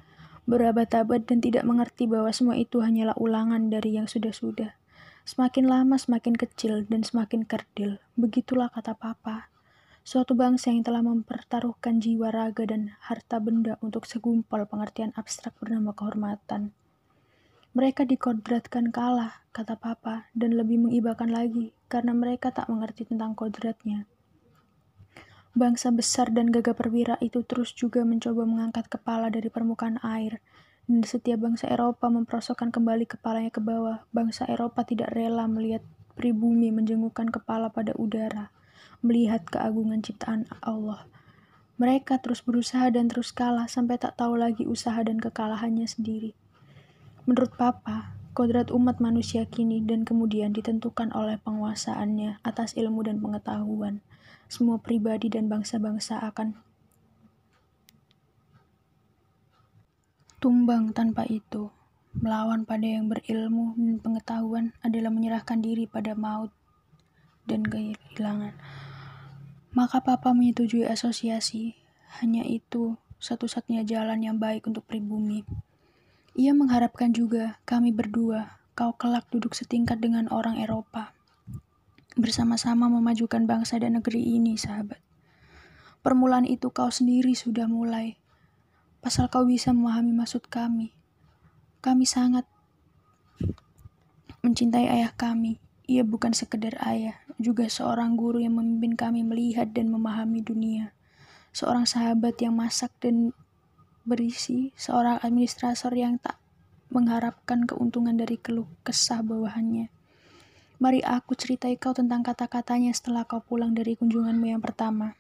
Berabad-abad 0.46 1.26
dan 1.26 1.42
tidak 1.42 1.66
mengerti 1.66 2.06
bahwa 2.06 2.30
semua 2.30 2.54
itu 2.54 2.78
hanyalah 2.78 3.18
ulangan 3.18 3.66
dari 3.66 3.98
yang 3.98 4.06
sudah-sudah. 4.06 4.78
Semakin 5.26 5.66
lama 5.66 5.98
semakin 5.98 6.38
kecil 6.38 6.86
dan 6.86 7.02
semakin 7.02 7.42
kerdil. 7.42 7.98
Begitulah 8.14 8.70
kata 8.70 8.94
Papa. 8.94 9.50
Suatu 10.06 10.38
bangsa 10.38 10.70
yang 10.70 10.86
telah 10.86 11.02
mempertaruhkan 11.02 11.98
jiwa 11.98 12.30
raga 12.30 12.62
dan 12.62 12.94
harta 13.02 13.42
benda 13.42 13.74
untuk 13.82 14.06
segumpal 14.06 14.62
pengertian 14.70 15.10
abstrak 15.18 15.50
bernama 15.58 15.90
kehormatan. 15.98 16.70
Mereka 17.74 18.06
dikodratkan 18.06 18.94
kalah, 18.94 19.42
kata 19.50 19.74
Papa, 19.74 20.30
dan 20.30 20.54
lebih 20.54 20.78
mengibakan 20.78 21.34
lagi, 21.34 21.74
karena 21.90 22.14
mereka 22.14 22.54
tak 22.54 22.70
mengerti 22.70 23.02
tentang 23.02 23.34
kodratnya. 23.34 24.06
Bangsa 25.56 25.88
besar 25.88 26.36
dan 26.36 26.52
gagah 26.52 26.76
perwira 26.76 27.16
itu 27.25 27.40
terus 27.40 27.72
juga 27.72 28.04
mencoba 28.04 28.44
mengangkat 28.44 28.92
kepala 28.92 29.32
dari 29.32 29.48
permukaan 29.48 29.96
air, 30.04 30.44
dan 30.84 31.00
setiap 31.00 31.48
bangsa 31.48 31.72
Eropa 31.72 32.12
memperosokkan 32.12 32.68
kembali 32.68 33.08
kepalanya 33.08 33.48
ke 33.48 33.64
bawah. 33.64 34.04
Bangsa 34.12 34.44
Eropa 34.52 34.84
tidak 34.84 35.16
rela 35.16 35.48
melihat 35.48 35.80
pribumi 36.12 36.68
menjengukkan 36.76 37.32
kepala 37.32 37.72
pada 37.72 37.96
udara, 37.96 38.52
melihat 39.00 39.48
keagungan 39.48 40.04
ciptaan 40.04 40.44
Allah. 40.60 41.08
Mereka 41.80 42.20
terus 42.20 42.44
berusaha 42.44 42.92
dan 42.92 43.08
terus 43.08 43.32
kalah 43.32 43.64
sampai 43.64 43.96
tak 43.96 44.12
tahu 44.20 44.36
lagi 44.36 44.68
usaha 44.68 45.00
dan 45.00 45.16
kekalahannya 45.16 45.88
sendiri. 45.88 46.36
Menurut 47.25 47.56
Papa, 47.56 48.12
kodrat 48.36 48.68
umat 48.68 49.00
manusia 49.00 49.48
kini 49.48 49.80
dan 49.80 50.04
kemudian 50.04 50.52
ditentukan 50.52 51.16
oleh 51.16 51.40
penguasaannya 51.40 52.44
atas 52.44 52.76
ilmu 52.76 53.08
dan 53.08 53.25
pengetahuan 53.25 54.04
semua 54.46 54.78
pribadi 54.78 55.26
dan 55.26 55.50
bangsa-bangsa 55.50 56.22
akan 56.22 56.54
tumbang 60.38 60.94
tanpa 60.94 61.26
itu. 61.26 61.74
Melawan 62.16 62.64
pada 62.64 62.86
yang 62.86 63.12
berilmu 63.12 63.76
dan 63.76 64.00
pengetahuan 64.00 64.72
adalah 64.80 65.12
menyerahkan 65.12 65.60
diri 65.60 65.84
pada 65.84 66.16
maut 66.16 66.48
dan 67.44 67.66
kehilangan. 67.66 68.56
Maka 69.76 70.00
Papa 70.00 70.32
menyetujui 70.32 70.88
asosiasi. 70.88 71.76
Hanya 72.22 72.46
itu 72.48 72.96
satu-satunya 73.20 73.84
jalan 73.84 74.24
yang 74.24 74.40
baik 74.40 74.64
untuk 74.64 74.88
pribumi. 74.88 75.44
Ia 76.32 76.56
mengharapkan 76.56 77.12
juga 77.12 77.60
kami 77.68 77.92
berdua, 77.92 78.56
kau 78.72 78.96
kelak 78.96 79.28
duduk 79.28 79.52
setingkat 79.52 80.00
dengan 80.00 80.32
orang 80.32 80.56
Eropa 80.56 81.15
bersama-sama 82.16 82.88
memajukan 82.88 83.44
bangsa 83.44 83.76
dan 83.76 84.00
negeri 84.00 84.25
ini, 84.25 84.56
sahabat. 84.56 84.99
Permulaan 86.00 86.49
itu 86.49 86.73
kau 86.73 86.88
sendiri 86.88 87.37
sudah 87.37 87.68
mulai. 87.68 88.16
Pasal 89.04 89.28
kau 89.28 89.44
bisa 89.44 89.70
memahami 89.76 90.16
maksud 90.16 90.49
kami. 90.49 90.96
Kami 91.85 92.08
sangat 92.08 92.49
mencintai 94.40 94.88
ayah 94.88 95.12
kami. 95.12 95.61
Ia 95.87 96.02
bukan 96.02 96.35
sekedar 96.35 96.75
ayah, 96.82 97.23
juga 97.38 97.70
seorang 97.70 98.18
guru 98.18 98.42
yang 98.42 98.58
memimpin 98.58 98.99
kami 98.99 99.23
melihat 99.23 99.70
dan 99.70 99.87
memahami 99.87 100.42
dunia. 100.42 100.90
Seorang 101.54 101.87
sahabat 101.87 102.35
yang 102.42 102.58
masak 102.58 102.90
dan 102.99 103.30
berisi, 104.02 104.75
seorang 104.75 105.23
administrator 105.23 105.94
yang 105.94 106.18
tak 106.18 106.38
mengharapkan 106.90 107.66
keuntungan 107.66 108.14
dari 108.14 108.38
keluh 108.38 108.66
kesah 108.87 109.23
bawahannya. 109.23 109.90
Mari 110.76 111.00
aku 111.00 111.33
ceritai 111.33 111.80
kau 111.80 111.97
tentang 111.97 112.21
kata-katanya 112.21 112.92
setelah 112.92 113.25
kau 113.25 113.40
pulang 113.40 113.73
dari 113.73 113.97
kunjunganmu 113.97 114.45
yang 114.45 114.61
pertama. 114.61 115.16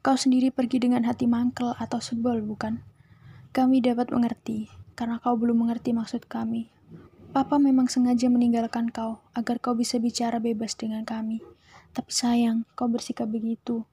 Kau 0.00 0.16
sendiri 0.16 0.48
pergi 0.48 0.80
dengan 0.80 1.04
hati 1.04 1.28
mangkel 1.28 1.76
atau 1.76 2.00
sebel, 2.00 2.40
bukan? 2.40 2.80
Kami 3.52 3.84
dapat 3.84 4.08
mengerti, 4.08 4.72
karena 4.96 5.20
kau 5.20 5.36
belum 5.36 5.68
mengerti 5.68 5.92
maksud 5.92 6.24
kami. 6.32 6.72
Papa 7.36 7.60
memang 7.60 7.92
sengaja 7.92 8.32
meninggalkan 8.32 8.88
kau, 8.88 9.20
agar 9.36 9.60
kau 9.60 9.76
bisa 9.76 10.00
bicara 10.00 10.40
bebas 10.40 10.72
dengan 10.80 11.04
kami. 11.04 11.44
Tapi 11.92 12.08
sayang, 12.08 12.64
kau 12.72 12.88
bersikap 12.88 13.28
begitu. 13.28 13.84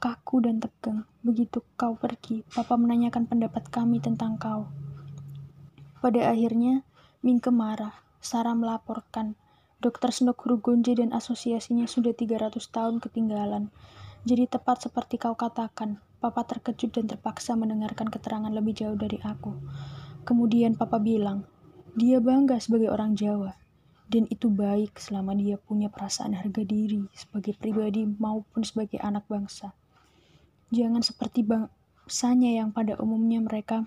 Kaku 0.00 0.40
dan 0.40 0.56
tegang. 0.56 1.04
Begitu 1.20 1.60
kau 1.76 2.00
pergi, 2.00 2.48
Papa 2.48 2.80
menanyakan 2.80 3.28
pendapat 3.28 3.68
kami 3.68 4.00
tentang 4.00 4.40
kau. 4.40 4.72
Pada 6.00 6.32
akhirnya, 6.32 6.80
Mingke 7.24 7.48
marah 7.48 8.03
Sarah 8.24 8.56
melaporkan, 8.56 9.36
Dr. 9.84 10.08
Snok 10.08 10.48
Hurgunje 10.48 10.96
dan 10.96 11.12
asosiasinya 11.12 11.84
sudah 11.84 12.16
300 12.16 12.56
tahun 12.72 13.04
ketinggalan. 13.04 13.68
Jadi 14.24 14.48
tepat 14.48 14.88
seperti 14.88 15.20
kau 15.20 15.36
katakan, 15.36 16.00
Papa 16.24 16.48
terkejut 16.48 16.96
dan 16.96 17.04
terpaksa 17.04 17.52
mendengarkan 17.52 18.08
keterangan 18.08 18.48
lebih 18.48 18.72
jauh 18.72 18.96
dari 18.96 19.20
aku. 19.20 19.52
Kemudian 20.24 20.72
Papa 20.72 20.96
bilang, 20.96 21.44
dia 21.92 22.16
bangga 22.16 22.56
sebagai 22.56 22.88
orang 22.88 23.12
Jawa. 23.12 23.60
Dan 24.08 24.24
itu 24.32 24.48
baik 24.48 24.96
selama 24.96 25.36
dia 25.36 25.60
punya 25.60 25.92
perasaan 25.92 26.32
harga 26.32 26.64
diri 26.64 27.04
sebagai 27.12 27.52
pribadi 27.52 28.08
maupun 28.08 28.64
sebagai 28.64 29.04
anak 29.04 29.28
bangsa. 29.28 29.76
Jangan 30.72 31.04
seperti 31.04 31.44
bangsanya 31.44 32.56
yang 32.56 32.72
pada 32.72 32.96
umumnya 32.96 33.44
mereka 33.44 33.84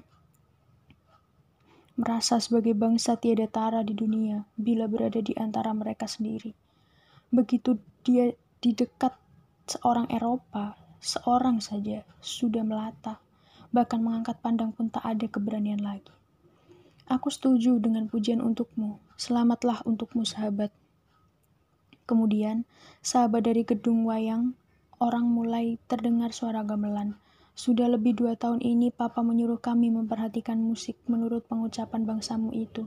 merasa 1.98 2.38
sebagai 2.38 2.78
bangsa 2.78 3.18
tiada 3.18 3.50
tara 3.50 3.82
di 3.82 3.98
dunia 3.98 4.46
bila 4.54 4.86
berada 4.86 5.18
di 5.18 5.34
antara 5.34 5.74
mereka 5.74 6.06
sendiri. 6.06 6.54
Begitu 7.34 7.82
dia 8.06 8.32
di 8.62 8.72
dekat 8.78 9.18
seorang 9.66 10.06
Eropa, 10.14 10.78
seorang 11.02 11.58
saja 11.58 12.06
sudah 12.22 12.62
melata, 12.62 13.18
bahkan 13.74 14.00
mengangkat 14.00 14.38
pandang 14.40 14.72
pun 14.72 14.94
tak 14.94 15.04
ada 15.04 15.26
keberanian 15.26 15.82
lagi. 15.82 16.14
Aku 17.08 17.32
setuju 17.32 17.80
dengan 17.82 18.12
pujian 18.12 18.44
untukmu. 18.44 19.00
Selamatlah 19.18 19.82
untukmu, 19.88 20.28
sahabat. 20.28 20.76
Kemudian, 22.04 22.68
sahabat 23.00 23.48
dari 23.48 23.64
gedung 23.64 24.04
wayang, 24.04 24.56
orang 25.00 25.26
mulai 25.28 25.80
terdengar 25.88 26.36
suara 26.36 26.68
gamelan. 26.68 27.16
Sudah 27.58 27.90
lebih 27.90 28.14
dua 28.14 28.38
tahun 28.38 28.62
ini 28.62 28.94
Papa 28.94 29.26
menyuruh 29.26 29.58
kami 29.58 29.90
memperhatikan 29.90 30.62
musik 30.62 30.94
menurut 31.10 31.42
pengucapan 31.50 32.06
bangsamu 32.06 32.54
itu. 32.54 32.86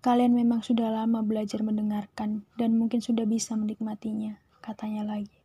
Kalian 0.00 0.32
memang 0.32 0.64
sudah 0.64 0.88
lama 0.88 1.20
belajar 1.20 1.60
mendengarkan 1.60 2.48
dan 2.56 2.80
mungkin 2.80 3.04
sudah 3.04 3.28
bisa 3.28 3.52
menikmatinya, 3.60 4.40
katanya 4.64 5.04
lagi. 5.04 5.36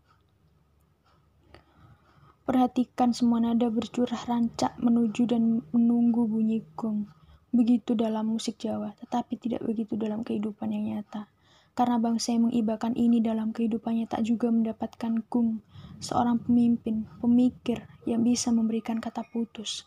Perhatikan 2.48 3.12
semua 3.12 3.44
nada 3.44 3.68
bercurah 3.68 4.24
rancak 4.24 4.80
menuju 4.80 5.28
dan 5.28 5.60
menunggu 5.76 6.24
bunyi 6.24 6.64
gong. 6.80 7.12
Begitu 7.52 7.92
dalam 7.92 8.40
musik 8.40 8.56
Jawa, 8.56 8.96
tetapi 8.96 9.36
tidak 9.36 9.68
begitu 9.68 10.00
dalam 10.00 10.24
kehidupan 10.24 10.72
yang 10.72 10.96
nyata. 10.96 11.28
Karena 11.76 12.00
bangsa 12.00 12.32
yang 12.32 12.48
mengibakan 12.48 12.96
ini 12.96 13.20
dalam 13.20 13.52
kehidupannya 13.52 14.08
tak 14.08 14.24
juga 14.24 14.48
mendapatkan 14.48 15.28
gung, 15.28 15.60
seorang 16.00 16.40
pemimpin, 16.40 17.04
pemikir 17.20 17.84
yang 18.08 18.24
bisa 18.24 18.50
memberikan 18.56 19.04
kata 19.04 19.28
putus. 19.28 19.84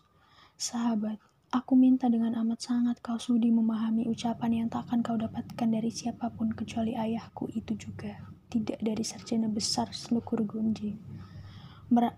Sahabat, 0.60 1.16
aku 1.48 1.72
minta 1.74 2.12
dengan 2.12 2.36
amat 2.44 2.60
sangat 2.60 3.00
kau 3.00 3.16
sudi 3.16 3.48
memahami 3.48 4.04
ucapan 4.04 4.64
yang 4.64 4.66
tak 4.68 4.84
akan 4.84 5.00
kau 5.00 5.16
dapatkan 5.16 5.68
dari 5.72 5.88
siapa 5.88 6.28
pun 6.28 6.52
kecuali 6.52 6.92
ayahku 6.92 7.48
itu 7.56 7.72
juga, 7.72 8.20
tidak 8.52 8.76
dari 8.84 9.00
sarjana 9.00 9.48
besar 9.48 9.88
Snukur 9.96 10.44
Gunji 10.44 11.18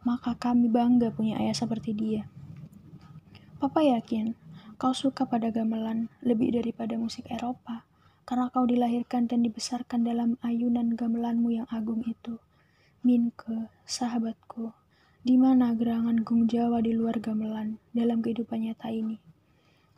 maka 0.03 0.35
kami 0.35 0.67
bangga 0.67 1.15
punya 1.15 1.39
ayah 1.39 1.55
seperti 1.55 1.95
dia. 1.95 2.27
Papa 3.63 3.85
yakin 3.87 4.35
kau 4.81 4.97
suka 4.97 5.29
pada 5.29 5.53
gamelan 5.53 6.09
lebih 6.25 6.57
daripada 6.57 6.97
musik 6.97 7.29
Eropa, 7.31 7.87
karena 8.31 8.47
kau 8.55 8.63
dilahirkan 8.63 9.27
dan 9.27 9.43
dibesarkan 9.43 10.07
dalam 10.07 10.39
ayunan 10.47 10.95
gamelanmu 10.95 11.51
yang 11.51 11.67
agung 11.67 12.07
itu. 12.07 12.39
Minke, 13.03 13.67
sahabatku, 13.83 14.71
di 15.27 15.35
mana 15.35 15.75
gerangan 15.75 16.23
gung 16.23 16.47
Jawa 16.47 16.79
di 16.79 16.95
luar 16.95 17.19
gamelan 17.19 17.83
dalam 17.91 18.23
kehidupan 18.23 18.63
nyata 18.63 18.87
ini? 18.95 19.19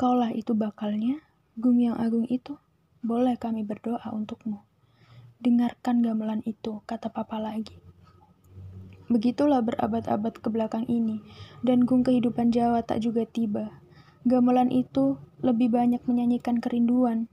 Kaulah 0.01 0.33
itu 0.33 0.57
bakalnya, 0.57 1.21
gung 1.61 1.77
yang 1.77 1.93
agung 2.01 2.25
itu. 2.25 2.57
Boleh 3.05 3.37
kami 3.37 3.69
berdoa 3.69 4.01
untukmu. 4.17 4.65
Dengarkan 5.37 6.01
gamelan 6.01 6.41
itu, 6.49 6.81
kata 6.89 7.13
papa 7.13 7.37
lagi. 7.37 7.77
Begitulah 9.13 9.61
berabad-abad 9.61 10.41
ke 10.41 10.49
belakang 10.49 10.89
ini, 10.89 11.21
dan 11.61 11.85
gung 11.85 12.01
kehidupan 12.01 12.49
Jawa 12.49 12.81
tak 12.81 13.05
juga 13.05 13.29
tiba. 13.29 13.77
Gamelan 14.25 14.73
itu 14.73 15.21
lebih 15.45 15.69
banyak 15.69 16.01
menyanyikan 16.09 16.65
kerinduan. 16.65 17.29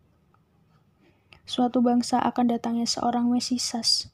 Suatu 1.50 1.82
bangsa 1.82 2.22
akan 2.22 2.54
datangnya 2.54 2.86
seorang 2.86 3.26
Mesisas, 3.26 4.14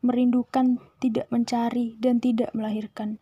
merindukan, 0.00 0.80
tidak 0.96 1.28
mencari, 1.28 2.00
dan 2.00 2.16
tidak 2.16 2.48
melahirkan. 2.56 3.20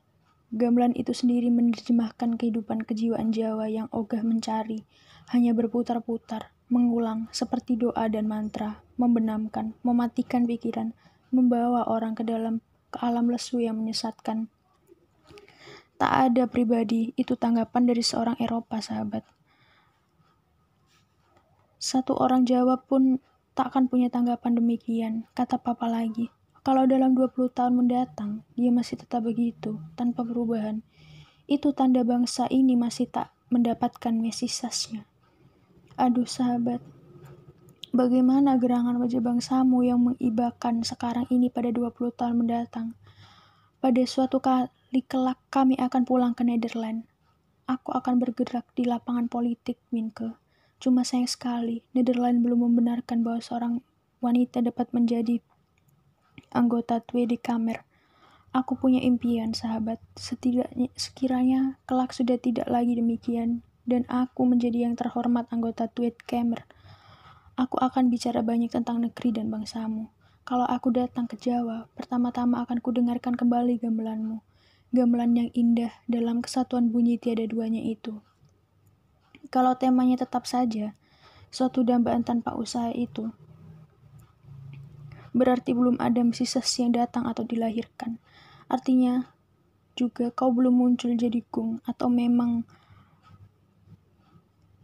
Gamelan 0.54 0.94
itu 0.94 1.10
sendiri 1.10 1.50
menerjemahkan 1.50 2.38
kehidupan 2.38 2.86
kejiwaan 2.86 3.34
Jawa 3.34 3.66
yang 3.66 3.90
ogah 3.90 4.22
mencari, 4.22 4.86
hanya 5.34 5.50
berputar-putar, 5.50 6.54
mengulang 6.70 7.26
seperti 7.34 7.74
doa 7.74 8.06
dan 8.06 8.30
mantra, 8.30 8.86
membenamkan, 8.94 9.74
mematikan 9.82 10.46
pikiran, 10.46 10.94
membawa 11.34 11.82
orang 11.90 12.14
ke 12.14 12.22
dalam 12.22 12.62
ke 12.94 13.02
alam 13.02 13.26
lesu 13.34 13.58
yang 13.58 13.82
menyesatkan. 13.82 14.46
Tak 15.98 16.12
ada 16.30 16.46
pribadi, 16.46 17.10
itu 17.18 17.34
tanggapan 17.34 17.82
dari 17.82 18.06
seorang 18.06 18.38
Eropa, 18.38 18.78
sahabat. 18.78 19.26
Satu 21.82 22.14
orang 22.14 22.46
Jawa 22.46 22.78
pun 22.78 23.18
tak 23.58 23.74
akan 23.74 23.90
punya 23.90 24.06
tanggapan 24.06 24.54
demikian, 24.54 25.26
kata 25.34 25.58
papa 25.58 25.90
lagi. 25.90 26.30
Kalau 26.62 26.86
dalam 26.86 27.18
20 27.18 27.50
tahun 27.50 27.74
mendatang, 27.74 28.46
dia 28.54 28.70
masih 28.70 29.02
tetap 29.02 29.26
begitu, 29.26 29.82
tanpa 29.98 30.22
perubahan. 30.22 30.86
Itu 31.50 31.74
tanda 31.74 32.06
bangsa 32.06 32.46
ini 32.54 32.78
masih 32.78 33.10
tak 33.10 33.34
mendapatkan 33.50 34.14
mesisasnya. 34.14 35.02
Aduh 35.98 36.22
sahabat, 36.22 36.78
Bagaimana 37.92 38.56
gerangan 38.56 38.96
wajah 38.96 39.20
bangsamu 39.20 39.84
yang 39.84 40.00
mengibakan 40.00 40.80
sekarang 40.80 41.28
ini 41.28 41.52
pada 41.52 41.68
20 41.68 41.92
tahun 42.16 42.40
mendatang? 42.40 42.96
Pada 43.84 44.00
suatu 44.08 44.40
kali 44.40 45.04
kelak 45.04 45.36
kami 45.52 45.76
akan 45.76 46.08
pulang 46.08 46.32
ke 46.32 46.40
Nederland. 46.40 47.04
Aku 47.68 47.92
akan 47.92 48.16
bergerak 48.16 48.64
di 48.72 48.88
lapangan 48.88 49.28
politik, 49.28 49.76
Minke. 49.92 50.32
Cuma 50.82 51.06
sayang 51.06 51.30
sekali, 51.30 51.86
Nederland 51.94 52.42
belum 52.42 52.66
membenarkan 52.66 53.22
bahwa 53.22 53.38
seorang 53.38 53.74
wanita 54.18 54.58
dapat 54.66 54.90
menjadi 54.90 55.38
anggota 56.50 56.98
Tweede 56.98 57.38
Kamer. 57.38 57.86
Aku 58.50 58.74
punya 58.74 58.98
impian, 58.98 59.54
sahabat. 59.54 60.02
Setidaknya, 60.18 60.90
sekiranya 60.98 61.78
kelak 61.86 62.10
sudah 62.10 62.34
tidak 62.42 62.66
lagi 62.66 62.98
demikian, 62.98 63.62
dan 63.86 64.02
aku 64.10 64.42
menjadi 64.42 64.90
yang 64.90 64.98
terhormat 64.98 65.46
anggota 65.54 65.86
Tweede 65.86 66.18
Kamer 66.26 66.66
Aku 67.52 67.76
akan 67.76 68.08
bicara 68.08 68.40
banyak 68.40 68.72
tentang 68.72 69.04
negeri 69.04 69.28
dan 69.28 69.52
bangsamu. 69.52 70.08
Kalau 70.48 70.64
aku 70.64 70.88
datang 70.88 71.28
ke 71.28 71.36
Jawa, 71.36 71.84
pertama-tama 71.92 72.64
akan 72.64 72.80
kudengarkan 72.80 73.36
kembali 73.36 73.76
gamelanmu. 73.76 74.40
Gamelan 74.88 75.36
yang 75.36 75.50
indah 75.52 75.92
dalam 76.08 76.40
kesatuan 76.40 76.88
bunyi 76.88 77.20
tiada 77.20 77.44
duanya 77.44 77.84
itu. 77.84 78.24
Kalau 79.52 79.76
temanya 79.76 80.24
tetap 80.24 80.48
saja, 80.48 80.96
suatu 81.52 81.84
dambaan 81.84 82.24
tanpa 82.24 82.56
usaha 82.56 82.88
itu, 82.88 83.28
berarti 85.36 85.76
belum 85.76 86.00
ada 86.00 86.24
sisa 86.32 86.64
yang 86.80 86.96
datang 86.96 87.28
atau 87.28 87.44
dilahirkan. 87.44 88.16
Artinya, 88.72 89.28
juga 89.92 90.32
kau 90.32 90.48
belum 90.48 90.72
muncul 90.72 91.12
jadi 91.12 91.44
kung 91.52 91.84
atau 91.84 92.08
memang 92.08 92.64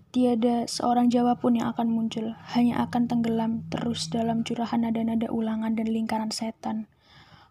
Tiada 0.08 0.64
seorang 0.64 1.12
Jawa 1.12 1.36
pun 1.36 1.52
yang 1.60 1.68
akan 1.68 1.92
muncul, 1.92 2.32
hanya 2.56 2.80
akan 2.88 3.12
tenggelam 3.12 3.68
terus 3.68 4.08
dalam 4.08 4.40
curahan 4.40 4.80
nada-nada 4.80 5.28
ulangan 5.28 5.76
dan 5.76 5.84
lingkaran 5.84 6.32
setan. 6.32 6.88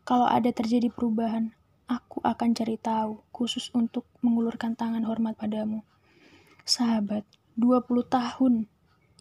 Kalau 0.09 0.25
ada 0.25 0.49
terjadi 0.49 0.89
perubahan, 0.89 1.53
aku 1.85 2.17
akan 2.25 2.57
cari 2.57 2.81
tahu, 2.81 3.21
khusus 3.29 3.69
untuk 3.77 4.09
mengulurkan 4.25 4.73
tangan 4.73 5.05
hormat 5.05 5.37
padamu. 5.37 5.85
Sahabat, 6.67 7.23
20 7.55 7.87
tahun 8.11 8.67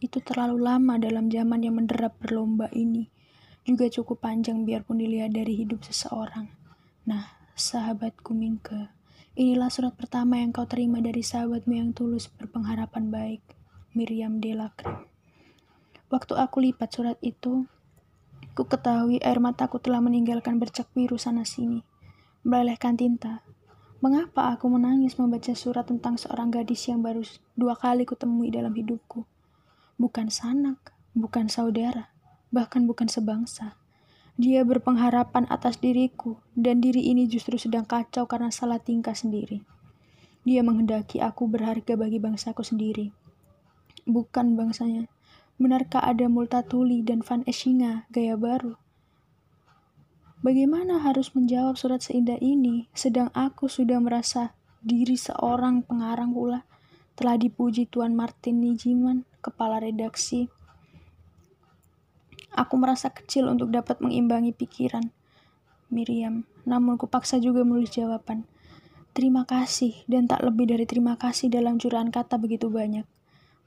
itu 0.03 0.19
terlalu 0.19 0.67
lama 0.67 0.99
dalam 0.99 1.31
zaman 1.31 1.63
yang 1.63 1.79
menderap 1.79 2.19
berlomba 2.19 2.67
ini. 2.75 3.07
Juga 3.63 3.87
cukup 3.87 4.27
panjang 4.27 4.67
biarpun 4.67 4.99
dilihat 4.99 5.31
dari 5.31 5.55
hidup 5.55 5.87
seseorang. 5.87 6.51
Nah, 7.07 7.39
sahabatku 7.55 8.35
Mingke, 8.35 8.91
Inilah 9.37 9.69
surat 9.69 9.93
pertama 9.93 10.41
yang 10.41 10.49
kau 10.49 10.65
terima 10.65 10.97
dari 11.05 11.21
sahabatmu 11.21 11.77
yang 11.77 11.93
tulus 11.93 12.25
berpengharapan 12.25 13.13
baik, 13.13 13.45
Miriam 13.93 14.41
Delacre. 14.41 15.05
Waktu 16.09 16.41
aku 16.41 16.65
lipat 16.65 16.89
surat 16.97 17.21
itu, 17.21 17.69
ku 18.57 18.65
ketahui 18.65 19.21
air 19.21 19.37
mataku 19.37 19.77
telah 19.77 20.01
meninggalkan 20.01 20.57
bercak 20.57 20.89
biru 20.97 21.21
sana-sini, 21.21 21.85
melelehkan 22.49 22.97
tinta. 22.97 23.45
Mengapa 24.07 24.55
aku 24.55 24.71
menangis 24.71 25.19
membaca 25.19 25.51
surat 25.59 25.83
tentang 25.83 26.15
seorang 26.15 26.55
gadis 26.55 26.87
yang 26.87 27.03
baru 27.03 27.27
dua 27.59 27.75
kali 27.75 28.07
kutemui 28.07 28.55
dalam 28.55 28.71
hidupku? 28.71 29.27
Bukan 29.99 30.31
sanak, 30.31 30.95
bukan 31.11 31.51
saudara, 31.51 32.15
bahkan 32.55 32.87
bukan 32.87 33.11
sebangsa. 33.11 33.75
Dia 34.39 34.63
berpengharapan 34.63 35.51
atas 35.51 35.83
diriku, 35.83 36.39
dan 36.55 36.79
diri 36.79 37.03
ini 37.11 37.27
justru 37.27 37.59
sedang 37.59 37.83
kacau 37.83 38.31
karena 38.31 38.55
salah 38.55 38.79
tingkah 38.79 39.19
sendiri. 39.19 39.67
Dia 40.47 40.63
menghendaki 40.63 41.19
aku 41.19 41.51
berharga 41.51 41.99
bagi 41.99 42.23
bangsaku 42.23 42.63
sendiri. 42.63 43.11
Bukan 44.07 44.55
bangsanya. 44.55 45.11
Benarkah 45.59 46.07
ada 46.07 46.31
Multatuli 46.31 47.03
dan 47.03 47.27
Van 47.27 47.43
Eshinga 47.43 48.07
gaya 48.15 48.39
baru? 48.39 48.79
Bagaimana 50.47 51.03
harus 51.03 51.35
menjawab 51.35 51.75
surat 51.75 52.07
seindah 52.07 52.39
ini, 52.39 52.87
sedang 52.95 53.35
aku 53.35 53.67
sudah 53.67 53.99
merasa 53.99 54.55
diri 54.79 55.19
seorang 55.19 55.83
pengarang 55.83 56.31
pula 56.31 56.63
telah 57.19 57.35
dipuji 57.35 57.91
Tuan 57.91 58.15
Martin 58.15 58.63
Nijiman, 58.63 59.27
kepala 59.43 59.83
redaksi 59.83 60.47
Aku 62.55 62.79
merasa 62.79 63.11
kecil 63.11 63.51
untuk 63.51 63.75
dapat 63.75 63.99
mengimbangi 63.99 64.55
pikiran. 64.55 65.11
Miriam, 65.91 66.47
namun 66.63 66.95
kupaksa 66.95 67.43
juga 67.43 67.67
menulis 67.67 67.91
jawaban. 67.91 68.47
Terima 69.19 69.51
kasih, 69.51 70.07
dan 70.07 70.31
tak 70.31 70.47
lebih 70.47 70.71
dari 70.71 70.87
terima 70.87 71.19
kasih 71.19 71.51
dalam 71.51 71.83
curahan 71.83 72.15
kata 72.15 72.39
begitu 72.39 72.71
banyak. 72.71 73.03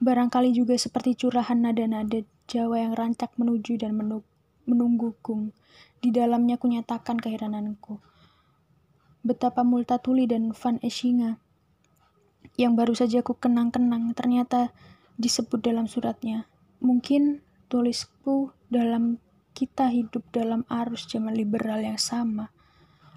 Barangkali 0.00 0.56
juga 0.56 0.80
seperti 0.80 1.12
curahan 1.12 1.60
nada-nada 1.60 2.24
Jawa 2.48 2.88
yang 2.88 2.96
rancak 2.96 3.36
menuju 3.36 3.76
dan 3.76 4.00
menunggu 4.00 4.29
gung. 4.74 5.52
Di 6.00 6.12
dalamnya 6.14 6.56
kunyatakan 6.56 7.18
keherananku. 7.20 7.98
Betapa 9.20 9.66
Multatuli 9.66 10.24
dan 10.24 10.56
Van 10.56 10.80
Eshinga 10.80 11.36
yang 12.56 12.76
baru 12.76 12.96
saja 12.96 13.20
ku 13.20 13.36
kenang-kenang 13.36 14.12
ternyata 14.16 14.72
disebut 15.20 15.60
dalam 15.60 15.88
suratnya. 15.88 16.48
Mungkin 16.80 17.44
tulisku 17.68 18.52
dalam 18.72 19.20
kita 19.52 19.92
hidup 19.92 20.24
dalam 20.32 20.64
arus 20.72 21.04
zaman 21.04 21.36
liberal 21.36 21.84
yang 21.84 22.00
sama. 22.00 22.48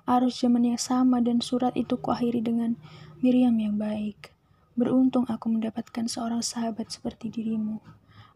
Arus 0.04 0.44
zaman 0.44 0.76
yang 0.76 0.82
sama 0.82 1.24
dan 1.24 1.40
surat 1.40 1.72
itu 1.80 1.96
kuakhiri 1.96 2.44
dengan 2.44 2.76
Miriam 3.24 3.56
yang 3.56 3.80
baik. 3.80 4.36
Beruntung 4.76 5.24
aku 5.32 5.48
mendapatkan 5.48 6.12
seorang 6.12 6.44
sahabat 6.44 6.92
seperti 6.92 7.32
dirimu. 7.32 7.80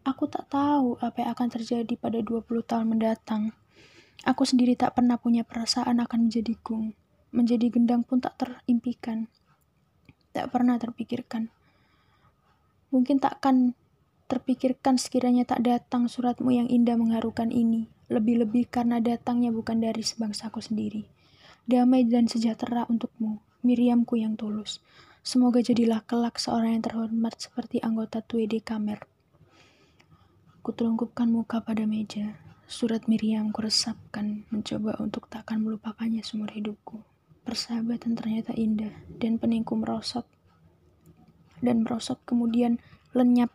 Aku 0.08 0.24
tak 0.32 0.48
tahu 0.48 0.96
apa 1.04 1.20
yang 1.20 1.36
akan 1.36 1.48
terjadi 1.52 2.00
pada 2.00 2.24
20 2.24 2.48
tahun 2.64 2.88
mendatang. 2.88 3.52
Aku 4.24 4.48
sendiri 4.48 4.80
tak 4.80 4.96
pernah 4.96 5.20
punya 5.20 5.44
perasaan 5.44 6.00
akan 6.00 6.32
menjadi 6.32 6.56
gung. 6.64 6.96
menjadi 7.28 7.68
gendang 7.68 8.08
pun 8.08 8.24
tak 8.24 8.40
terimpikan. 8.40 9.28
Tak 10.32 10.48
pernah 10.48 10.80
terpikirkan. 10.80 11.52
Mungkin 12.88 13.20
takkan 13.20 13.76
terpikirkan 14.32 14.96
sekiranya 14.96 15.44
tak 15.44 15.68
datang 15.68 16.08
suratmu 16.08 16.56
yang 16.56 16.72
indah 16.72 16.96
mengharukan 16.96 17.52
ini. 17.52 17.92
Lebih-lebih 18.08 18.72
karena 18.72 19.04
datangnya 19.04 19.52
bukan 19.52 19.84
dari 19.84 20.08
sebangsaku 20.08 20.64
sendiri. 20.64 21.04
Damai 21.68 22.08
dan 22.08 22.32
sejahtera 22.32 22.88
untukmu, 22.88 23.44
Miriamku 23.60 24.16
yang 24.16 24.40
tulus. 24.40 24.80
Semoga 25.20 25.60
jadilah 25.60 26.00
kelak 26.08 26.40
seorang 26.40 26.80
yang 26.80 26.84
terhormat 26.88 27.36
seperti 27.36 27.84
anggota 27.84 28.24
Tuede 28.24 28.64
Kamer. 28.64 29.17
Kutelungkupkan 30.68 31.32
muka 31.32 31.64
pada 31.64 31.88
meja. 31.88 32.36
Surat 32.68 33.08
Miriam 33.08 33.56
kuresapkan, 33.56 34.44
mencoba 34.52 35.00
untuk 35.00 35.32
takkan 35.32 35.64
melupakannya 35.64 36.20
seumur 36.28 36.52
hidupku. 36.52 37.08
Persahabatan 37.48 38.20
ternyata 38.20 38.52
indah, 38.52 38.92
dan 39.16 39.40
peningku 39.40 39.80
merosot. 39.80 40.28
Dan 41.64 41.88
merosot 41.88 42.20
kemudian 42.28 42.84
lenyap 43.16 43.48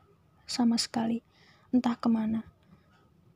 sama 0.48 0.81
sekali, 0.81 1.20
entah 1.68 2.01
ke 2.01 2.09
mana. 2.09 2.48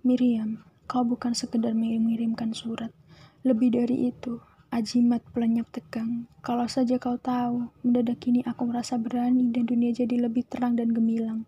Miriam, 0.01 0.65
kau 0.89 1.05
bukan 1.05 1.37
sekedar 1.37 1.77
mengirimkan 1.77 2.57
surat. 2.57 2.97
Lebih 3.45 3.77
dari 3.77 4.09
itu, 4.09 4.41
Ajimat 4.73 5.21
pelenyap 5.37 5.69
tegang. 5.69 6.25
Kalau 6.41 6.65
saja 6.65 6.97
kau 6.97 7.21
tahu, 7.21 7.69
mendadak 7.85 8.25
kini 8.25 8.41
aku 8.41 8.73
merasa 8.73 8.97
berani 8.97 9.53
dan 9.53 9.69
dunia 9.69 9.93
jadi 9.93 10.17
lebih 10.17 10.49
terang 10.49 10.81
dan 10.81 10.97
gemilang. 10.97 11.45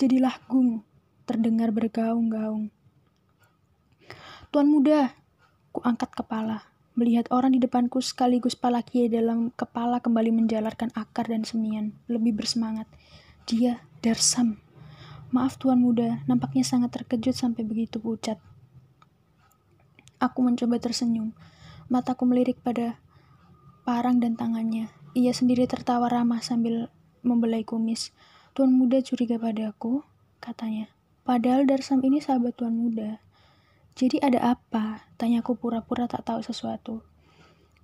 Jadilah 0.00 0.40
gung, 0.48 0.88
terdengar 1.30 1.70
bergaung-gaung. 1.70 2.74
Tuan 4.50 4.66
muda, 4.66 5.14
ku 5.70 5.78
angkat 5.86 6.10
kepala, 6.10 6.66
melihat 6.98 7.30
orang 7.30 7.54
di 7.54 7.62
depanku 7.62 8.02
sekaligus 8.02 8.58
palakia 8.58 9.06
dalam 9.06 9.54
kepala 9.54 10.02
kembali 10.02 10.34
menjalarkan 10.34 10.90
akar 10.98 11.30
dan 11.30 11.46
semian, 11.46 11.94
lebih 12.10 12.34
bersemangat. 12.34 12.90
Dia, 13.46 13.78
Darsam. 14.02 14.58
Maaf 15.30 15.54
tuan 15.54 15.78
muda, 15.78 16.26
nampaknya 16.26 16.66
sangat 16.66 16.98
terkejut 16.98 17.38
sampai 17.38 17.62
begitu 17.62 18.02
pucat. 18.02 18.42
Aku 20.18 20.42
mencoba 20.42 20.82
tersenyum. 20.82 21.30
Mataku 21.86 22.26
melirik 22.26 22.58
pada 22.58 22.98
parang 23.86 24.18
dan 24.18 24.34
tangannya. 24.34 24.90
Ia 25.14 25.30
sendiri 25.30 25.70
tertawa 25.70 26.10
ramah 26.10 26.42
sambil 26.42 26.90
membelai 27.22 27.62
kumis. 27.62 28.10
Tuan 28.50 28.74
muda 28.74 28.98
curiga 28.98 29.38
padaku, 29.38 30.02
katanya. 30.42 30.90
Padahal 31.22 31.68
Darsam 31.68 32.00
ini 32.00 32.18
sahabat 32.18 32.56
tuan 32.56 32.74
muda. 32.74 33.20
Jadi 33.94 34.20
ada 34.24 34.56
apa? 34.56 35.04
Tanyaku 35.20 35.58
pura-pura 35.58 36.08
tak 36.08 36.26
tahu 36.26 36.40
sesuatu. 36.40 37.04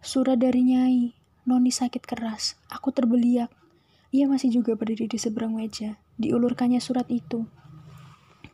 Surat 0.01 0.41
dari 0.41 0.65
Nyai. 0.65 1.13
Noni 1.47 1.71
sakit 1.71 2.03
keras. 2.03 2.59
Aku 2.73 2.91
terbeliak. 2.91 3.53
Ia 4.11 4.27
masih 4.27 4.51
juga 4.51 4.75
berdiri 4.75 5.07
di 5.07 5.19
seberang 5.21 5.55
meja. 5.55 6.01
Diulurkannya 6.17 6.81
surat 6.81 7.07
itu. 7.13 7.45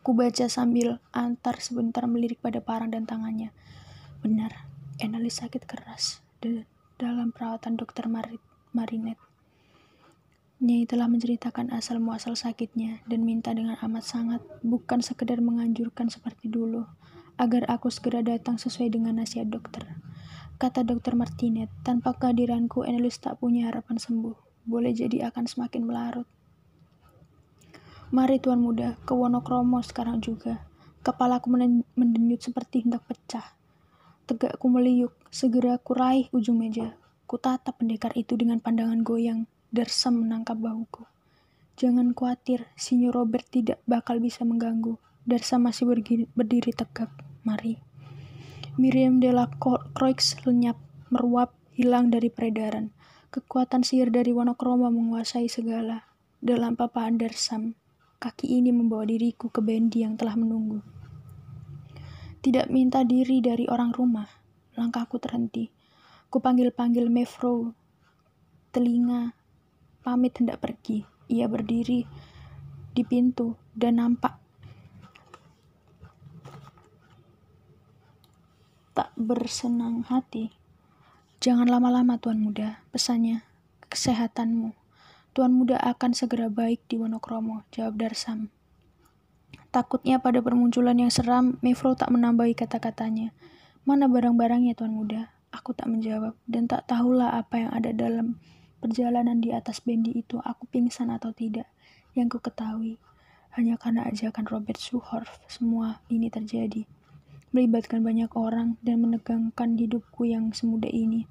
Ku 0.03 0.19
baca 0.19 0.51
sambil 0.51 0.99
antar 1.15 1.63
sebentar 1.63 2.03
melirik 2.11 2.43
pada 2.43 2.59
parang 2.59 2.91
dan 2.91 3.07
tangannya. 3.07 3.55
Benar, 4.19 4.67
Enalis 4.99 5.39
sakit 5.39 5.63
keras 5.63 6.19
dalam 6.99 7.31
perawatan 7.31 7.79
dokter 7.79 8.11
Marit, 8.11 8.43
Marinet. 8.75 9.19
Nyai 10.63 10.87
telah 10.87 11.11
menceritakan 11.11 11.75
asal 11.75 11.99
muasal 11.99 12.39
sakitnya 12.39 13.03
dan 13.11 13.27
minta 13.27 13.51
dengan 13.51 13.75
amat 13.83 14.07
sangat, 14.07 14.39
bukan 14.63 15.03
sekedar 15.03 15.43
menganjurkan 15.43 16.07
seperti 16.07 16.47
dulu, 16.47 16.87
agar 17.35 17.67
aku 17.67 17.91
segera 17.91 18.23
datang 18.23 18.63
sesuai 18.63 18.95
dengan 18.95 19.19
nasihat 19.19 19.51
dokter. 19.51 19.83
Kata 20.63 20.87
dokter 20.87 21.19
Martinet, 21.19 21.67
tanpa 21.83 22.15
kehadiranku 22.15 22.87
Enelis 22.87 23.19
tak 23.19 23.43
punya 23.43 23.75
harapan 23.75 23.99
sembuh. 23.99 24.63
Boleh 24.63 24.95
jadi 24.95 25.35
akan 25.35 25.51
semakin 25.51 25.83
melarut. 25.83 26.31
Mari 28.15 28.39
tuan 28.39 28.63
muda, 28.63 28.95
ke 29.03 29.19
Wonokromo 29.19 29.83
sekarang 29.83 30.23
juga. 30.23 30.63
Kepalaku 31.03 31.51
mendenyut 31.99 32.39
seperti 32.39 32.87
hendak 32.87 33.03
pecah. 33.11 33.59
Tegak 34.31 34.63
ku 34.63 34.71
meliuk, 34.71 35.11
segera 35.35 35.75
ku 35.83 35.99
raih 35.99 36.31
ujung 36.31 36.63
meja. 36.63 36.95
Ku 37.27 37.35
tatap 37.35 37.83
pendekar 37.83 38.15
itu 38.15 38.39
dengan 38.39 38.63
pandangan 38.63 39.03
goyang, 39.03 39.51
Darsam 39.73 40.29
menangkap 40.29 40.61
bahuku. 40.61 41.09
Jangan 41.81 42.13
khawatir, 42.13 42.69
Sinyo 42.77 43.09
Robert 43.09 43.49
tidak 43.49 43.81
bakal 43.89 44.21
bisa 44.21 44.45
mengganggu. 44.45 45.01
Darsam 45.25 45.65
masih 45.65 45.89
berdiri, 45.89 46.73
tegak. 46.77 47.09
Mari. 47.41 47.81
Miriam 48.77 49.17
de 49.17 49.33
la 49.33 49.49
Croix 49.97 50.37
lenyap, 50.45 50.77
meruap, 51.09 51.57
hilang 51.73 52.13
dari 52.13 52.29
peredaran. 52.29 52.93
Kekuatan 53.33 53.81
sihir 53.81 54.13
dari 54.13 54.37
Wonokromo 54.37 54.93
menguasai 54.93 55.49
segala. 55.49 56.05
Dalam 56.37 56.77
papaan 56.77 57.17
Darsam, 57.17 57.73
kaki 58.21 58.61
ini 58.61 58.77
membawa 58.77 59.09
diriku 59.09 59.49
ke 59.49 59.65
Bendi 59.65 60.05
yang 60.05 60.21
telah 60.21 60.37
menunggu. 60.37 60.85
Tidak 62.45 62.69
minta 62.69 63.09
diri 63.09 63.41
dari 63.41 63.65
orang 63.73 63.97
rumah. 63.97 64.29
Langkahku 64.77 65.17
terhenti. 65.17 65.73
Kupanggil-panggil 66.29 67.09
Mevro. 67.09 67.73
Telinga. 68.69 69.42
Pamit 70.03 70.35
hendak 70.39 70.59
pergi. 70.59 71.07
Ia 71.31 71.47
berdiri 71.47 72.05
di 72.93 73.03
pintu 73.07 73.57
dan 73.73 74.03
nampak 74.03 74.43
tak 78.93 79.09
bersenang 79.17 80.05
hati. 80.05 80.53
Jangan 81.41 81.67
lama-lama, 81.67 82.21
Tuan 82.21 82.39
Muda, 82.39 82.85
pesannya. 82.93 83.43
Kesehatanmu. 83.89 84.77
Tuan 85.33 85.53
Muda 85.57 85.81
akan 85.81 86.13
segera 86.13 86.53
baik 86.53 86.85
di 86.87 87.01
Wonokromo, 87.01 87.65
jawab 87.73 87.97
Darsam. 87.97 88.53
Takutnya 89.73 90.21
pada 90.21 90.45
permunculan 90.45 91.01
yang 91.01 91.09
seram, 91.09 91.57
Mevro 91.65 91.97
tak 91.97 92.13
menambahi 92.13 92.53
kata-katanya. 92.53 93.33
Mana 93.89 94.07
barang-barangnya, 94.13 94.77
Tuan 94.77 94.93
Muda? 94.93 95.33
Aku 95.51 95.73
tak 95.73 95.89
menjawab, 95.89 96.37
dan 96.45 96.69
tak 96.69 96.85
tahulah 96.85 97.33
apa 97.41 97.65
yang 97.65 97.71
ada 97.73 97.91
dalam 97.97 98.37
perjalanan 98.83 99.39
di 99.39 99.55
atas 99.55 99.79
bendi 99.79 100.11
itu, 100.11 100.43
aku 100.43 100.67
pingsan 100.67 101.15
atau 101.15 101.31
tidak. 101.31 101.71
Yang 102.19 102.37
ku 102.37 102.51
ketahui, 102.51 102.99
hanya 103.55 103.79
karena 103.79 104.03
ajakan 104.11 104.51
Robert 104.51 104.83
Suhorf, 104.83 105.39
semua 105.47 106.03
ini 106.11 106.27
terjadi. 106.27 106.83
Melibatkan 107.55 108.03
banyak 108.03 108.35
orang 108.35 108.75
dan 108.83 109.07
menegangkan 109.07 109.79
hidupku 109.79 110.27
yang 110.27 110.51
semudah 110.51 110.91
ini. 110.91 111.31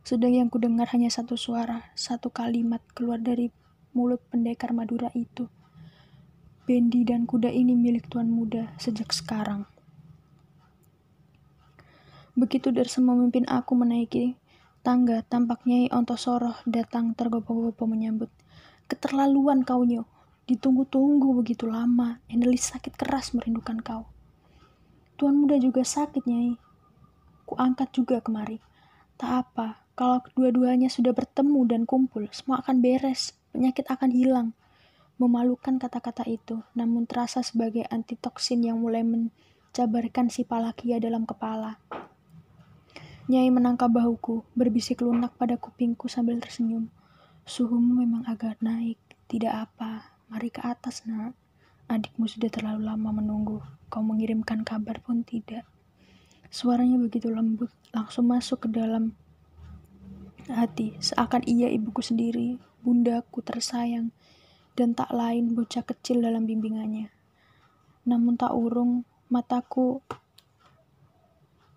Sedang 0.00 0.32
yang 0.32 0.48
kudengar 0.48 0.88
hanya 0.96 1.12
satu 1.12 1.36
suara, 1.36 1.92
satu 1.92 2.32
kalimat 2.32 2.80
keluar 2.96 3.20
dari 3.20 3.52
mulut 3.92 4.24
pendekar 4.32 4.72
Madura 4.72 5.12
itu. 5.12 5.44
Bendi 6.64 7.04
dan 7.04 7.28
kuda 7.28 7.52
ini 7.52 7.76
milik 7.76 8.08
tuan 8.08 8.32
muda 8.32 8.72
sejak 8.80 9.12
sekarang. 9.12 9.68
Begitu 12.32 12.72
Darsem 12.72 13.04
memimpin 13.04 13.44
aku 13.44 13.76
menaiki 13.76 14.39
tangga, 14.80 15.20
tampaknya 15.24 15.88
Ontosoroh 15.92 16.56
datang 16.64 17.12
tergopoh-gopoh 17.12 17.88
menyambut. 17.88 18.32
Keterlaluan 18.90 19.62
kau 19.62 19.84
nyo, 19.84 20.08
ditunggu-tunggu 20.50 21.36
begitu 21.38 21.70
lama, 21.70 22.18
Endelis 22.26 22.72
sakit 22.74 22.98
keras 22.98 23.36
merindukan 23.36 23.78
kau. 23.78 24.08
Tuan 25.20 25.36
muda 25.36 25.60
juga 25.60 25.84
sakit, 25.84 26.24
Nyai. 26.24 26.56
Ku 27.44 27.54
angkat 27.60 27.92
juga 27.92 28.24
kemari. 28.24 28.58
Tak 29.20 29.30
apa, 29.30 29.84
kalau 29.92 30.24
kedua-duanya 30.24 30.88
sudah 30.88 31.12
bertemu 31.12 31.60
dan 31.68 31.82
kumpul, 31.84 32.24
semua 32.32 32.64
akan 32.64 32.80
beres, 32.80 33.36
penyakit 33.52 33.84
akan 33.84 34.10
hilang. 34.10 34.48
Memalukan 35.20 35.76
kata-kata 35.76 36.24
itu, 36.24 36.64
namun 36.72 37.04
terasa 37.04 37.44
sebagai 37.44 37.84
antitoksin 37.92 38.64
yang 38.64 38.80
mulai 38.80 39.04
mencabarkan 39.04 40.32
si 40.32 40.48
Palakia 40.48 40.96
dalam 40.96 41.28
kepala. 41.28 41.76
Nyai 43.30 43.46
menangkap 43.46 43.94
bahuku, 43.94 44.42
berbisik 44.58 45.06
lunak 45.06 45.38
pada 45.38 45.54
kupingku 45.54 46.10
sambil 46.10 46.42
tersenyum. 46.42 46.90
Suhumu 47.46 48.02
memang 48.02 48.26
agak 48.26 48.58
naik, 48.58 48.98
tidak 49.30 49.70
apa. 49.70 50.18
Mari 50.26 50.50
ke 50.50 50.58
atas, 50.66 51.06
nak. 51.06 51.38
Adikmu 51.86 52.26
sudah 52.26 52.50
terlalu 52.50 52.90
lama 52.90 53.22
menunggu. 53.22 53.62
Kau 53.86 54.02
mengirimkan 54.02 54.66
kabar 54.66 54.98
pun 54.98 55.22
tidak. 55.22 55.62
Suaranya 56.50 56.98
begitu 56.98 57.30
lembut, 57.30 57.70
langsung 57.94 58.26
masuk 58.26 58.66
ke 58.66 58.68
dalam 58.74 59.14
hati, 60.50 60.98
seakan 60.98 61.46
ia 61.46 61.70
ibuku 61.70 62.02
sendiri, 62.02 62.58
bundaku 62.82 63.46
tersayang, 63.46 64.10
dan 64.74 64.98
tak 64.98 65.14
lain 65.14 65.54
bocah 65.54 65.86
kecil 65.86 66.18
dalam 66.18 66.50
bimbingannya. 66.50 67.14
Namun 68.10 68.34
tak 68.34 68.58
urung, 68.58 69.06
mataku 69.30 70.02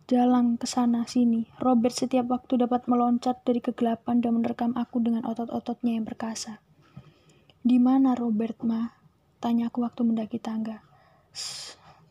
jalan 0.04 0.60
ke 0.60 0.68
sana 0.68 1.08
sini. 1.08 1.48
Robert 1.64 1.96
setiap 1.96 2.28
waktu 2.28 2.60
dapat 2.60 2.92
meloncat 2.92 3.40
dari 3.48 3.64
kegelapan 3.64 4.20
dan 4.20 4.36
menerkam 4.36 4.76
aku 4.76 5.00
dengan 5.00 5.24
otot-ototnya 5.24 5.96
yang 5.96 6.04
perkasa. 6.04 6.60
Di 7.64 7.80
mana 7.80 8.12
Robert, 8.12 8.60
ma? 8.68 8.92
Tanyaku 9.40 9.88
waktu 9.88 10.04
mendaki 10.04 10.40
tangga. 10.40 10.84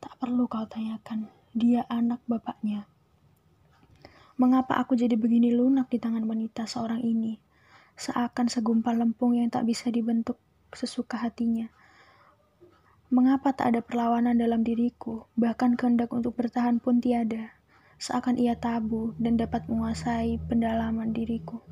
tak 0.03 0.15
perlu 0.19 0.49
kau 0.49 0.65
tanyakan. 0.65 1.29
Dia 1.53 1.85
anak 1.93 2.25
bapaknya. 2.25 2.89
Mengapa 4.41 4.81
aku 4.81 4.97
jadi 4.97 5.15
begini 5.15 5.53
lunak 5.53 5.93
di 5.93 6.01
tangan 6.01 6.25
wanita 6.25 6.65
seorang 6.65 7.05
ini? 7.05 7.37
Seakan 7.93 8.49
segumpal 8.49 8.97
lempung 8.97 9.37
yang 9.37 9.53
tak 9.53 9.69
bisa 9.69 9.93
dibentuk 9.93 10.41
sesuka 10.73 11.21
hatinya. 11.21 11.69
Mengapa 13.13 13.53
tak 13.53 13.77
ada 13.77 13.85
perlawanan 13.85 14.41
dalam 14.41 14.65
diriku, 14.65 15.29
bahkan 15.37 15.77
kehendak 15.77 16.09
untuk 16.17 16.33
bertahan 16.33 16.81
pun 16.81 16.97
tiada? 16.99 17.62
Seakan 18.03 18.35
ia 18.35 18.59
tabu 18.59 19.15
dan 19.23 19.39
dapat 19.39 19.71
menguasai 19.71 20.43
pendalaman 20.51 21.15
diriku 21.15 21.63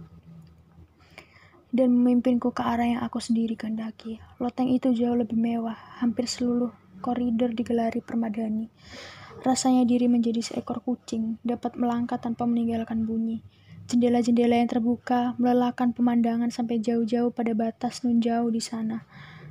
dan 1.75 1.91
memimpinku 1.91 2.51
ke 2.51 2.63
arah 2.63 2.87
yang 2.87 3.03
aku 3.03 3.23
sendiri 3.23 3.55
kehendaki. 3.55 4.23
Loteng 4.43 4.71
itu 4.71 4.95
jauh 4.95 5.15
lebih 5.19 5.39
mewah, 5.39 5.75
hampir 6.03 6.27
seluruh 6.27 6.71
koridor 7.03 7.55
digelari 7.55 7.99
permadani. 7.99 8.71
Rasanya 9.41 9.87
diri 9.87 10.11
menjadi 10.11 10.43
seekor 10.43 10.83
kucing, 10.87 11.39
dapat 11.47 11.79
melangkah 11.79 12.19
tanpa 12.23 12.45
meninggalkan 12.45 13.07
bunyi. 13.07 13.41
Jendela-jendela 13.91 14.55
yang 14.55 14.71
terbuka 14.71 15.35
melelahkan 15.35 15.91
pemandangan 15.91 16.55
sampai 16.55 16.79
jauh-jauh 16.79 17.35
pada 17.35 17.59
batas 17.59 18.07
nun 18.07 18.23
jauh 18.23 18.55
di 18.55 18.63
sana. 18.63 19.03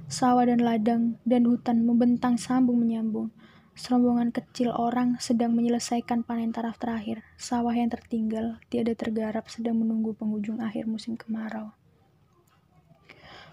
Sawah 0.08 0.48
dan 0.48 0.64
ladang 0.64 1.20
dan 1.28 1.44
hutan 1.44 1.84
membentang 1.84 2.40
sambung 2.40 2.80
menyambung. 2.80 3.36
Serombongan 3.80 4.36
kecil 4.36 4.76
orang 4.76 5.24
sedang 5.24 5.56
menyelesaikan 5.56 6.28
panen 6.28 6.52
taraf 6.52 6.76
terakhir. 6.76 7.24
Sawah 7.40 7.72
yang 7.72 7.88
tertinggal, 7.88 8.60
tiada 8.68 8.92
tergarap 8.92 9.48
sedang 9.48 9.80
menunggu 9.80 10.12
penghujung 10.12 10.60
akhir 10.60 10.84
musim 10.84 11.16
kemarau. 11.16 11.72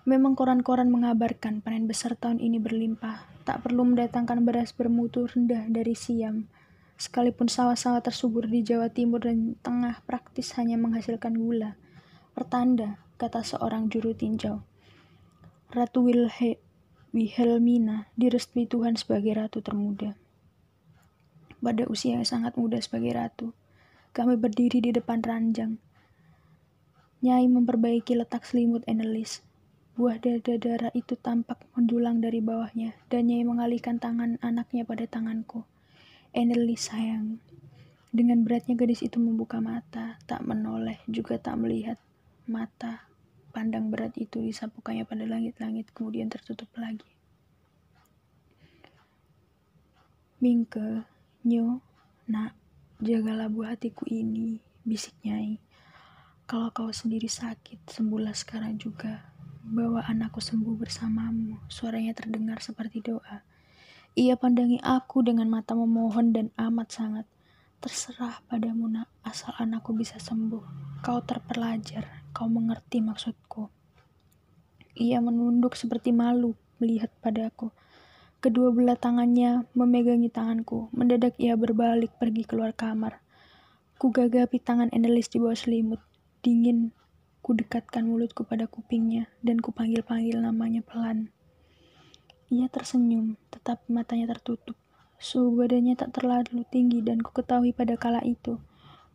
Memang 0.03 0.35
koran-koran 0.35 0.91
mengabarkan 0.91 1.63
panen 1.63 1.87
besar 1.87 2.19
tahun 2.19 2.43
ini 2.43 2.59
berlimpah. 2.59 3.23
Tak 3.47 3.71
perlu 3.71 3.87
mendatangkan 3.87 4.43
beras 4.43 4.75
bermutu 4.75 5.31
rendah 5.31 5.71
dari 5.71 5.95
Siam. 5.95 6.51
Sekalipun 6.99 7.47
sawah-sawah 7.47 8.03
tersubur 8.03 8.51
di 8.51 8.67
Jawa 8.67 8.91
Timur 8.91 9.23
dan 9.23 9.55
Tengah 9.63 10.03
praktis 10.11 10.59
hanya 10.59 10.75
menghasilkan 10.75 11.39
gula. 11.39 11.79
Pertanda, 12.35 12.99
kata 13.15 13.47
seorang 13.47 13.87
juru 13.95 14.11
tinjau. 14.11 14.67
Ratu 15.71 16.03
Wilhe 16.03 16.59
Wilhelmina 17.17 18.13
direstui 18.13 18.69
Tuhan 18.69 18.93
sebagai 18.93 19.33
ratu 19.41 19.65
termuda. 19.65 20.13
Pada 21.57 21.89
usia 21.89 22.21
yang 22.21 22.29
sangat 22.29 22.61
muda 22.61 22.77
sebagai 22.77 23.17
ratu, 23.17 23.57
kami 24.13 24.37
berdiri 24.37 24.85
di 24.85 24.93
depan 24.93 25.25
ranjang. 25.25 25.81
Nyai 27.25 27.49
memperbaiki 27.49 28.21
letak 28.21 28.45
selimut 28.45 28.85
Enelis. 28.85 29.41
Buah 29.97 30.21
dada 30.21 30.61
darah 30.61 30.93
itu 30.93 31.17
tampak 31.17 31.57
mendulang 31.73 32.21
dari 32.21 32.45
bawahnya, 32.45 32.93
dan 33.09 33.33
Nyai 33.33 33.49
mengalihkan 33.49 33.97
tangan 33.97 34.37
anaknya 34.45 34.85
pada 34.85 35.09
tanganku. 35.09 35.65
Eneli 36.37 36.77
sayang. 36.77 37.41
Dengan 38.13 38.45
beratnya 38.45 38.77
gadis 38.77 39.01
itu 39.01 39.17
membuka 39.17 39.57
mata, 39.65 40.21
tak 40.29 40.45
menoleh, 40.45 41.01
juga 41.09 41.41
tak 41.41 41.57
melihat. 41.65 41.97
Mata, 42.45 43.09
pandang 43.57 43.89
berat 43.89 44.13
itu 44.21 44.45
disapukannya 44.45 45.09
pada 45.09 45.25
langit-langit, 45.25 45.89
kemudian 45.97 46.29
tertutup 46.29 46.69
lagi. 46.77 47.09
Mingke, 50.45 51.09
Nyo, 51.49 51.81
nak, 52.29 52.53
jagalah 53.01 53.49
buah 53.49 53.73
hatiku 53.73 54.05
ini, 54.13 54.61
bisik 54.85 55.17
Nyai. 55.25 55.57
Kalau 56.45 56.69
kau 56.69 56.93
sendiri 56.93 57.33
sakit, 57.33 57.89
sembuhlah 57.89 58.37
sekarang 58.37 58.77
juga. 58.77 59.33
Bawa 59.65 60.05
anakku 60.05 60.45
sembuh 60.45 60.77
bersamamu, 60.77 61.65
suaranya 61.73 62.13
terdengar 62.13 62.61
seperti 62.61 63.01
doa. 63.01 63.41
Ia 64.13 64.37
pandangi 64.37 64.77
aku 64.85 65.25
dengan 65.25 65.49
mata 65.49 65.73
memohon 65.73 66.37
dan 66.37 66.53
amat 66.61 66.89
sangat. 66.93 67.27
Terserah 67.81 68.45
padamu 68.45 68.93
nak, 68.93 69.09
asal 69.25 69.57
anakku 69.57 69.97
bisa 69.97 70.21
sembuh. 70.21 71.01
Kau 71.01 71.25
terpelajar, 71.25 72.26
kau 72.37 72.53
mengerti 72.53 73.01
maksudku. 73.01 73.73
Ia 75.01 75.25
menunduk 75.25 75.73
seperti 75.73 76.13
malu 76.13 76.53
melihat 76.77 77.09
padaku. 77.25 77.73
Kedua 78.45 78.69
belah 78.77 79.01
tangannya 79.01 79.65
memegangi 79.73 80.29
tanganku. 80.29 80.93
Mendadak 80.93 81.41
ia 81.41 81.57
berbalik 81.57 82.13
pergi 82.21 82.45
keluar 82.45 82.77
kamar. 82.77 83.25
Ku 83.97 84.13
gagapi 84.13 84.61
tangan 84.61 84.93
Endelis 84.93 85.33
di 85.33 85.41
bawah 85.41 85.57
selimut. 85.57 86.05
Dingin 86.45 86.93
Ku 87.47 87.55
dekatkan 87.55 88.03
mulutku 88.11 88.43
pada 88.43 88.67
kupingnya 88.67 89.31
dan 89.39 89.63
ku 89.63 89.71
panggil-panggil 89.71 90.43
namanya 90.43 90.83
pelan. 90.83 91.31
Ia 92.51 92.67
tersenyum, 92.67 93.39
tetapi 93.55 93.87
matanya 93.95 94.35
tertutup. 94.35 94.75
Suhu 95.23 95.55
badannya 95.55 95.95
tak 95.95 96.11
terlalu 96.19 96.67
tinggi 96.67 97.07
dan 97.07 97.23
ku 97.23 97.31
ketahui 97.31 97.71
pada 97.71 97.95
kala 97.95 98.19
itu. 98.27 98.59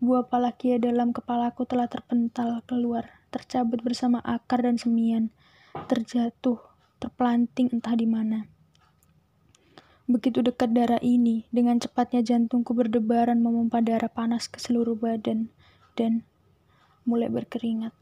Buah 0.02 0.26
palakia 0.26 0.82
dalam 0.82 1.14
kepalaku 1.14 1.62
telah 1.70 1.86
terpental 1.86 2.66
keluar, 2.66 3.22
tercabut 3.30 3.86
bersama 3.86 4.18
akar 4.26 4.66
dan 4.66 4.82
semian, 4.82 5.30
terjatuh, 5.78 6.58
terpelanting 6.98 7.70
entah 7.70 7.94
di 7.94 8.10
mana. 8.10 8.50
Begitu 10.10 10.42
dekat 10.42 10.74
darah 10.74 10.98
ini, 11.06 11.46
dengan 11.54 11.78
cepatnya 11.78 12.26
jantungku 12.26 12.74
berdebaran 12.74 13.46
memompa 13.46 13.78
darah 13.86 14.10
panas 14.10 14.50
ke 14.50 14.58
seluruh 14.58 14.98
badan, 14.98 15.54
dan 15.94 16.26
mulai 17.06 17.30
berkeringat. 17.30 17.94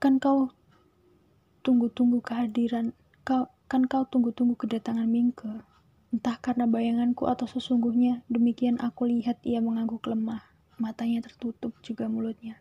Kan 0.00 0.16
kau 0.16 0.56
tunggu-tunggu 1.60 2.24
kehadiran, 2.24 2.96
kau 3.28 3.52
kan 3.68 3.84
kau 3.84 4.08
tunggu-tunggu 4.08 4.56
kedatangan 4.56 5.04
Mingke. 5.04 5.68
Entah 6.12 6.36
karena 6.36 6.68
bayanganku 6.68 7.24
atau 7.24 7.48
sesungguhnya, 7.48 8.20
demikian 8.28 8.76
aku 8.84 9.08
lihat 9.08 9.40
ia 9.48 9.64
mengangguk 9.64 10.04
lemah, 10.04 10.44
matanya 10.76 11.24
tertutup 11.24 11.72
juga 11.80 12.06
mulutnya. 12.06 12.60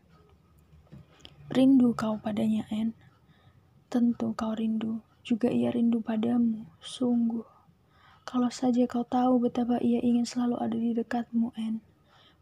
Rindu 1.51 1.91
kau 1.91 2.15
padanya, 2.15 2.63
En. 2.71 2.95
Tentu 3.91 4.31
kau 4.31 4.55
rindu, 4.55 5.03
juga 5.27 5.51
ia 5.51 5.67
rindu 5.67 5.99
padamu, 5.99 6.63
sungguh. 6.79 7.43
Kalau 8.23 8.47
saja 8.47 8.87
kau 8.87 9.03
tahu 9.03 9.43
betapa 9.43 9.83
ia 9.83 9.99
ingin 9.99 10.23
selalu 10.23 10.55
ada 10.63 10.77
di 10.79 10.95
dekatmu, 10.95 11.51
En 11.59 11.83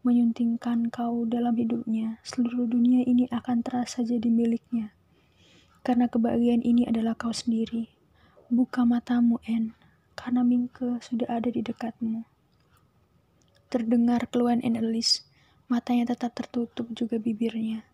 menyuntingkan 0.00 0.88
kau 0.88 1.28
dalam 1.28 1.52
hidupnya, 1.60 2.16
seluruh 2.24 2.64
dunia 2.64 3.04
ini 3.04 3.28
akan 3.28 3.60
terasa 3.60 4.00
jadi 4.00 4.32
miliknya. 4.32 4.96
Karena 5.84 6.08
kebahagiaan 6.08 6.64
ini 6.64 6.88
adalah 6.88 7.12
kau 7.16 7.32
sendiri. 7.32 7.92
Buka 8.48 8.88
matamu, 8.88 9.36
En, 9.44 9.76
karena 10.20 10.44
Mingke 10.44 11.00
sudah 11.00 11.40
ada 11.40 11.48
di 11.48 11.64
dekatmu. 11.64 12.28
Terdengar 13.72 14.28
keluhan 14.28 14.60
Enelis, 14.60 15.24
matanya 15.72 16.12
tetap 16.12 16.36
tertutup 16.36 16.92
juga 16.92 17.16
bibirnya. 17.16 17.88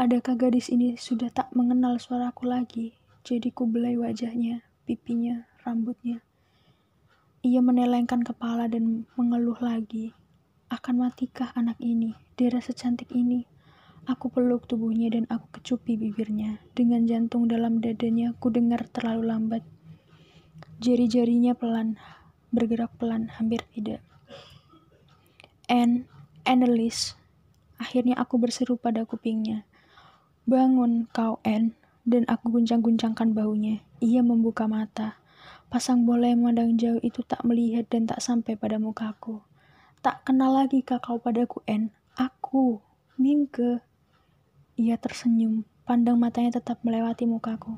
Adakah 0.00 0.40
gadis 0.40 0.72
ini 0.72 0.96
sudah 0.96 1.28
tak 1.28 1.52
mengenal 1.52 2.00
suaraku 2.00 2.48
lagi? 2.48 2.96
Jadi 3.20 3.52
ku 3.52 3.68
belai 3.68 4.00
wajahnya, 4.00 4.64
pipinya, 4.88 5.44
rambutnya. 5.60 6.24
Ia 7.44 7.60
menelengkan 7.60 8.24
kepala 8.24 8.64
dan 8.64 9.04
mengeluh 9.20 9.60
lagi. 9.60 10.16
Akan 10.72 11.04
matikah 11.04 11.52
anak 11.52 11.76
ini, 11.84 12.16
Dera 12.40 12.64
secantik 12.64 13.12
ini? 13.12 13.44
Aku 14.08 14.32
peluk 14.32 14.64
tubuhnya 14.64 15.12
dan 15.12 15.28
aku 15.28 15.60
kecupi 15.60 16.00
bibirnya. 16.00 16.64
Dengan 16.72 17.04
jantung 17.04 17.44
dalam 17.44 17.84
dadanya, 17.84 18.32
ku 18.40 18.48
dengar 18.48 18.88
terlalu 18.88 19.28
lambat. 19.28 19.60
Jari-jarinya 20.80 21.52
pelan, 21.52 22.00
bergerak 22.50 22.90
pelan, 22.96 23.28
hampir 23.36 23.60
tidak. 23.76 24.00
Anne, 25.68 26.08
Annelies. 26.48 27.14
Akhirnya 27.76 28.16
aku 28.16 28.40
berseru 28.40 28.80
pada 28.80 29.04
kupingnya. 29.04 29.68
Bangun 30.48 31.06
kau, 31.12 31.38
Anne. 31.44 31.76
Dan 32.02 32.24
aku 32.26 32.48
guncang-guncangkan 32.50 33.36
bahunya. 33.36 33.84
Ia 34.00 34.24
membuka 34.24 34.64
mata. 34.64 35.20
Pasang 35.70 36.02
bola 36.02 36.26
yang 36.26 36.42
memandang 36.42 36.74
jauh 36.74 36.98
itu 37.04 37.22
tak 37.22 37.44
melihat 37.46 37.86
dan 37.86 38.08
tak 38.08 38.18
sampai 38.18 38.58
pada 38.58 38.80
mukaku. 38.80 39.44
Tak 40.00 40.24
kenal 40.24 40.56
lagi 40.56 40.80
kau 40.80 41.20
padaku, 41.20 41.60
En. 41.68 41.92
Aku, 42.16 42.80
Mingke. 43.20 43.84
Ia 44.80 44.96
tersenyum, 44.96 45.68
pandang 45.84 46.16
matanya 46.16 46.56
tetap 46.56 46.80
melewati 46.80 47.28
mukaku. 47.28 47.76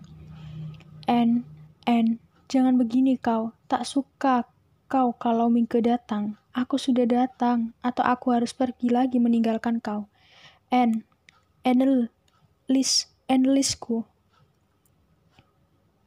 En, 1.10 1.42
En, 1.82 2.21
jangan 2.52 2.76
begini 2.76 3.16
kau. 3.16 3.56
Tak 3.64 3.88
suka 3.88 4.44
kau 4.84 5.16
kalau 5.16 5.48
Mingke 5.48 5.80
datang. 5.80 6.36
Aku 6.52 6.76
sudah 6.76 7.08
datang, 7.08 7.72
atau 7.80 8.04
aku 8.04 8.36
harus 8.36 8.52
pergi 8.52 8.92
lagi 8.92 9.16
meninggalkan 9.16 9.80
kau. 9.80 10.12
En, 10.68 11.08
Enel, 11.64 12.12
Lis, 12.68 13.08
Enlisku. 13.24 14.04